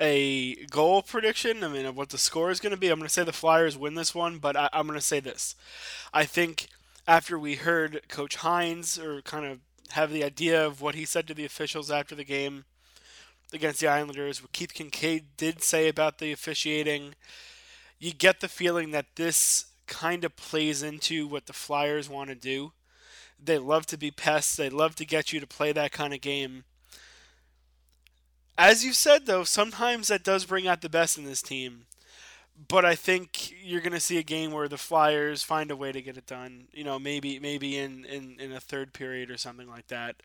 a 0.00 0.56
goal 0.66 1.02
prediction. 1.02 1.62
I 1.62 1.68
mean, 1.68 1.86
of 1.86 1.96
what 1.96 2.08
the 2.08 2.18
score 2.18 2.50
is 2.50 2.58
going 2.58 2.72
to 2.72 2.76
be. 2.76 2.88
I'm 2.88 2.98
going 2.98 3.06
to 3.06 3.12
say 3.12 3.22
the 3.22 3.32
Flyers 3.32 3.78
win 3.78 3.94
this 3.94 4.12
one, 4.12 4.38
but 4.38 4.56
I, 4.56 4.68
I'm 4.72 4.88
going 4.88 4.98
to 4.98 5.04
say 5.04 5.20
this. 5.20 5.54
I 6.12 6.24
think 6.24 6.66
after 7.06 7.38
we 7.38 7.54
heard 7.54 8.02
Coach 8.08 8.38
Hynes 8.38 9.00
or 9.00 9.22
kind 9.22 9.46
of 9.46 9.60
have 9.90 10.10
the 10.10 10.24
idea 10.24 10.66
of 10.66 10.80
what 10.80 10.96
he 10.96 11.04
said 11.04 11.28
to 11.28 11.34
the 11.34 11.44
officials 11.44 11.92
after 11.92 12.16
the 12.16 12.24
game 12.24 12.64
against 13.52 13.80
the 13.80 13.88
Islanders, 13.88 14.42
what 14.42 14.52
Keith 14.52 14.74
Kinkaid 14.74 15.24
did 15.36 15.62
say 15.62 15.88
about 15.88 16.18
the 16.18 16.32
officiating, 16.32 17.14
you 17.98 18.12
get 18.12 18.40
the 18.40 18.48
feeling 18.48 18.90
that 18.92 19.16
this 19.16 19.66
kind 19.86 20.24
of 20.24 20.36
plays 20.36 20.82
into 20.82 21.26
what 21.26 21.46
the 21.46 21.52
Flyers 21.52 22.08
want 22.08 22.28
to 22.28 22.34
do. 22.34 22.72
They 23.42 23.58
love 23.58 23.86
to 23.86 23.96
be 23.96 24.10
pests. 24.10 24.56
They 24.56 24.68
love 24.68 24.94
to 24.96 25.04
get 25.04 25.32
you 25.32 25.40
to 25.40 25.46
play 25.46 25.72
that 25.72 25.92
kind 25.92 26.12
of 26.12 26.20
game. 26.20 26.64
As 28.56 28.84
you 28.84 28.92
said, 28.92 29.26
though, 29.26 29.44
sometimes 29.44 30.08
that 30.08 30.24
does 30.24 30.44
bring 30.44 30.66
out 30.66 30.82
the 30.82 30.88
best 30.88 31.16
in 31.16 31.24
this 31.24 31.42
team. 31.42 31.86
But 32.66 32.84
I 32.84 32.96
think 32.96 33.54
you're 33.62 33.80
going 33.80 33.92
to 33.92 34.00
see 34.00 34.18
a 34.18 34.22
game 34.24 34.50
where 34.50 34.66
the 34.66 34.76
Flyers 34.76 35.44
find 35.44 35.70
a 35.70 35.76
way 35.76 35.92
to 35.92 36.02
get 36.02 36.16
it 36.16 36.26
done. 36.26 36.64
You 36.72 36.82
know, 36.82 36.98
maybe 36.98 37.38
maybe 37.38 37.78
in, 37.78 38.04
in, 38.04 38.36
in 38.40 38.52
a 38.52 38.58
third 38.58 38.92
period 38.92 39.30
or 39.30 39.36
something 39.36 39.68
like 39.68 39.86
that. 39.88 40.16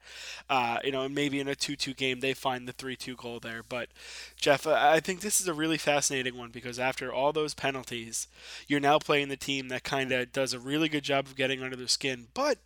Uh, 0.50 0.80
you 0.84 0.92
know, 0.92 1.04
and 1.04 1.14
maybe 1.14 1.40
in 1.40 1.48
a 1.48 1.56
2-2 1.56 1.96
game 1.96 2.22
they 2.22 2.34
find 2.34 2.68
the 2.68 2.74
3-2 2.74 3.16
goal 3.18 3.40
there. 3.40 3.62
But 3.68 3.90
Jeff, 4.36 4.66
I 4.66 5.00
think 5.00 5.22
this 5.22 5.40
is 5.40 5.48
a 5.48 5.54
really 5.54 5.78
fascinating 5.78 6.36
one 6.36 6.50
because 6.50 6.80
after 6.80 7.14
all 7.14 7.34
those 7.34 7.54
penalties, 7.54 8.28
you're 8.68 8.80
now 8.80 8.98
playing 8.98 9.30
the 9.30 9.38
team 9.38 9.68
that 9.68 9.84
kind 9.84 10.12
of 10.12 10.32
does 10.32 10.54
a 10.54 10.60
really 10.60 10.90
good 10.90 11.04
job 11.04 11.28
of 11.28 11.36
getting 11.36 11.62
under 11.62 11.76
their 11.76 11.88
skin. 11.88 12.28
But 12.34 12.58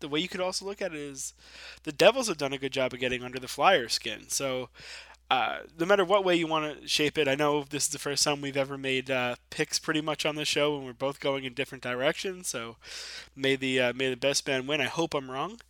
the 0.00 0.08
way 0.08 0.20
you 0.20 0.28
could 0.28 0.40
also 0.40 0.64
look 0.64 0.82
at 0.82 0.92
it 0.92 0.98
is 0.98 1.34
the 1.84 1.92
Devils 1.92 2.28
have 2.28 2.38
done 2.38 2.52
a 2.52 2.58
good 2.58 2.72
job 2.72 2.92
of 2.92 3.00
getting 3.00 3.22
under 3.22 3.38
the 3.38 3.48
Flyers' 3.48 3.92
skin. 3.92 4.28
So 4.28 4.70
uh, 5.30 5.58
no 5.78 5.86
matter 5.86 6.04
what 6.04 6.24
way 6.24 6.34
you 6.34 6.48
want 6.48 6.80
to 6.82 6.88
shape 6.88 7.16
it, 7.16 7.28
I 7.28 7.36
know 7.36 7.62
this 7.62 7.84
is 7.84 7.90
the 7.90 8.00
first 8.00 8.24
time 8.24 8.40
we've 8.40 8.56
ever 8.56 8.76
made 8.76 9.10
uh, 9.10 9.36
picks 9.48 9.78
pretty 9.78 10.00
much 10.00 10.26
on 10.26 10.34
the 10.34 10.44
show, 10.44 10.76
and 10.76 10.84
we're 10.84 10.92
both 10.92 11.20
going 11.20 11.44
in 11.44 11.54
different 11.54 11.84
directions. 11.84 12.48
So 12.48 12.76
may 13.36 13.54
the 13.54 13.80
uh, 13.80 13.92
may 13.92 14.10
the 14.10 14.16
best 14.16 14.46
man 14.48 14.66
win. 14.66 14.80
I 14.80 14.86
hope 14.86 15.14
I'm 15.14 15.30
wrong, 15.30 15.60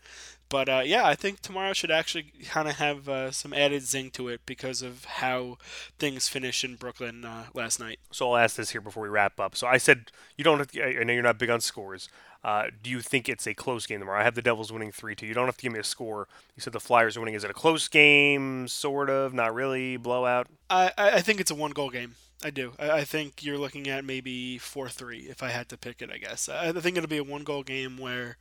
but 0.49 0.71
uh, 0.71 0.83
yeah, 0.83 1.07
I 1.07 1.15
think 1.15 1.41
tomorrow 1.41 1.75
should 1.75 1.91
actually 1.91 2.33
kind 2.49 2.69
of 2.69 2.77
have 2.77 3.07
uh, 3.07 3.31
some 3.33 3.53
added 3.53 3.83
zing 3.83 4.11
to 4.13 4.29
it 4.29 4.41
because 4.47 4.81
of 4.81 5.05
how 5.05 5.59
things 5.99 6.27
finished 6.27 6.65
in 6.65 6.77
Brooklyn 6.77 7.27
last 7.53 7.79
night. 7.79 7.99
So 8.11 8.31
I'll 8.31 8.39
ask 8.39 8.57
this 8.57 8.71
here 8.71 8.81
before 8.81 9.03
we 9.03 9.11
wrap 9.11 9.39
up. 9.39 9.55
So 9.57 9.67
I 9.67 9.77
said 9.77 10.11
you 10.39 10.45
don't. 10.45 10.71
I 10.83 11.05
know 11.05 11.13
you're 11.13 11.23
not 11.23 11.39
big 11.39 11.51
on 11.51 11.61
scores. 11.61 12.09
Uh, 12.43 12.65
do 12.83 12.91
you 12.91 13.01
think 13.01 13.29
it's 13.29 13.47
a 13.47 13.55
close 13.55 13.87
game 13.87 14.01
tomorrow? 14.01 14.21
I 14.21 14.25
have 14.25 14.35
the 14.35 14.43
Devils 14.43 14.73
winning 14.73 14.93
3 14.93 15.15
2. 15.15 15.27
You 15.27 15.35
don't 15.35 15.47
have 15.47 15.57
to 15.59 15.63
give 15.63 15.73
me 15.73 15.79
a 15.79 15.85
score. 15.85 16.27
You 16.57 16.63
said 16.63 16.73
the 16.73 16.81
Flyers 16.81 17.17
are 17.17 17.21
winning. 17.21 17.35
Is 17.35 17.45
it 17.45 17.51
a 17.51 17.55
close 17.55 17.89
game? 17.89 18.67
Sort 18.69 19.11
of. 19.11 19.35
Not 19.35 19.55
really. 19.55 19.97
Blowout? 19.97 20.47
I, 20.71 20.93
I 20.97 21.21
think 21.21 21.41
it's 21.41 21.51
a 21.51 21.55
one 21.55 21.73
goal 21.73 21.91
game. 21.91 22.15
I 22.43 22.51
do. 22.51 22.73
I, 22.79 22.91
I 22.91 23.05
think 23.05 23.45
you're 23.45 23.59
looking 23.59 23.89
at 23.89 24.05
maybe 24.05 24.57
4 24.59 24.89
3 24.89 25.19
if 25.29 25.43
I 25.43 25.51
had 25.51 25.69
to 25.69 25.77
pick 25.77 26.01
it, 26.01 26.11
I 26.11 26.17
guess. 26.17 26.49
I 26.49 26.73
think 26.73 26.97
it'll 26.97 27.09
be 27.09 27.19
a 27.19 27.25
one 27.25 27.45
goal 27.45 27.63
game 27.63 27.99
where 27.99 28.39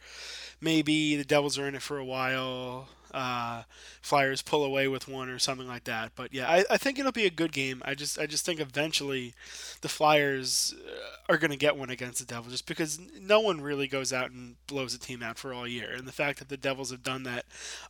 maybe 0.62 1.16
the 1.18 1.26
Devils 1.26 1.58
are 1.58 1.68
in 1.68 1.76
it 1.76 1.82
for 1.82 1.98
a 1.98 2.06
while. 2.06 2.88
Uh, 3.13 3.63
Flyers 4.02 4.41
pull 4.41 4.63
away 4.63 4.88
with 4.88 5.08
one 5.08 5.30
or 5.30 5.39
something 5.39 5.67
like 5.67 5.86
that. 5.86 6.12
But 6.15 6.34
yeah, 6.34 6.50
I, 6.50 6.65
I 6.69 6.78
think 6.78 7.00
it'll 7.00 7.12
be 7.12 7.26
a 7.26 7.32
good 7.32 7.52
game. 7.52 7.82
I 7.86 7.95
just 7.95 8.19
I 8.19 8.26
just 8.26 8.45
think 8.45 8.60
eventually 8.60 9.34
the 9.82 9.89
Flyers 9.89 10.74
uh, 10.88 11.34
are 11.34 11.38
going 11.38 11.52
to 11.52 11.58
get 11.58 11.78
one 11.78 11.89
against 11.89 12.19
the 12.19 12.26
Devils 12.26 12.52
just 12.52 12.67
because 12.67 13.00
no 13.19 13.39
one 13.39 13.62
really 13.62 13.88
goes 13.88 14.13
out 14.13 14.32
and 14.32 14.56
blows 14.67 14.93
a 14.93 15.00
team 15.00 15.24
out 15.24 15.38
for 15.38 15.54
all 15.54 15.67
year. 15.67 15.91
And 15.93 16.08
the 16.08 16.12
fact 16.12 16.39
that 16.39 16.50
the 16.50 16.58
Devils 16.58 16.91
have 16.91 17.04
done 17.04 17.24
that 17.24 17.45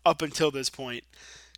up 0.05 0.21
until 0.21 0.51
this 0.51 0.69
point 0.69 1.03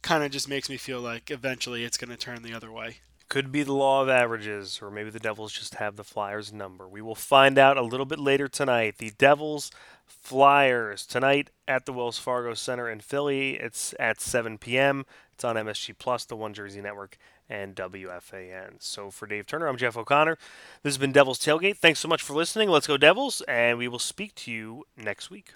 kind 0.02 0.24
of 0.24 0.32
just 0.32 0.50
makes 0.50 0.70
me 0.70 0.78
feel 0.78 1.00
like 1.00 1.30
eventually 1.30 1.84
it's 1.84 1.98
going 1.98 2.10
to 2.10 2.18
turn 2.18 2.42
the 2.42 2.54
other 2.54 2.72
way. 2.72 2.98
Could 3.32 3.50
be 3.50 3.64
the 3.64 3.72
law 3.72 4.02
of 4.02 4.10
averages, 4.10 4.82
or 4.82 4.92
maybe 4.92 5.10
the 5.10 5.18
Devils 5.18 5.54
just 5.54 5.76
have 5.76 5.96
the 5.96 6.04
Flyers 6.04 6.52
number. 6.52 6.86
We 6.86 7.02
will 7.02 7.16
find 7.16 7.58
out 7.58 7.78
a 7.78 7.82
little 7.82 8.06
bit 8.06 8.20
later 8.20 8.50
tonight. 8.50 8.98
The 8.98 9.12
Devils 9.12 9.72
Flyers 10.06 11.06
tonight 11.06 11.50
at 11.66 11.86
the 11.86 11.94
Wells 11.94 12.20
Fargo 12.20 12.54
Center 12.54 12.90
in 12.90 13.00
Philly. 13.00 13.52
It's 13.52 13.96
at 13.98 14.20
7 14.20 14.58
p.m. 14.58 15.06
It's 15.32 15.46
on 15.46 15.56
MSG 15.56 15.98
Plus, 15.98 16.26
the 16.26 16.36
One 16.36 16.54
Jersey 16.54 16.82
Network, 16.82 17.18
and 17.50 17.74
WFAN. 17.74 18.84
So 18.84 19.10
for 19.10 19.28
Dave 19.28 19.46
Turner, 19.46 19.68
I'm 19.68 19.78
Jeff 19.78 19.96
O'Connor. 19.96 20.38
This 20.84 20.92
has 20.92 20.98
been 20.98 21.14
Devils 21.14 21.40
Tailgate. 21.40 21.78
Thanks 21.78 22.02
so 22.02 22.10
much 22.10 22.22
for 22.22 22.34
listening. 22.34 22.68
Let's 22.68 22.88
go 22.88 22.98
Devils, 22.98 23.42
and 23.48 23.78
we 23.78 23.88
will 23.88 23.98
speak 23.98 24.36
to 24.36 24.52
you 24.52 24.84
next 24.98 25.30
week. 25.30 25.54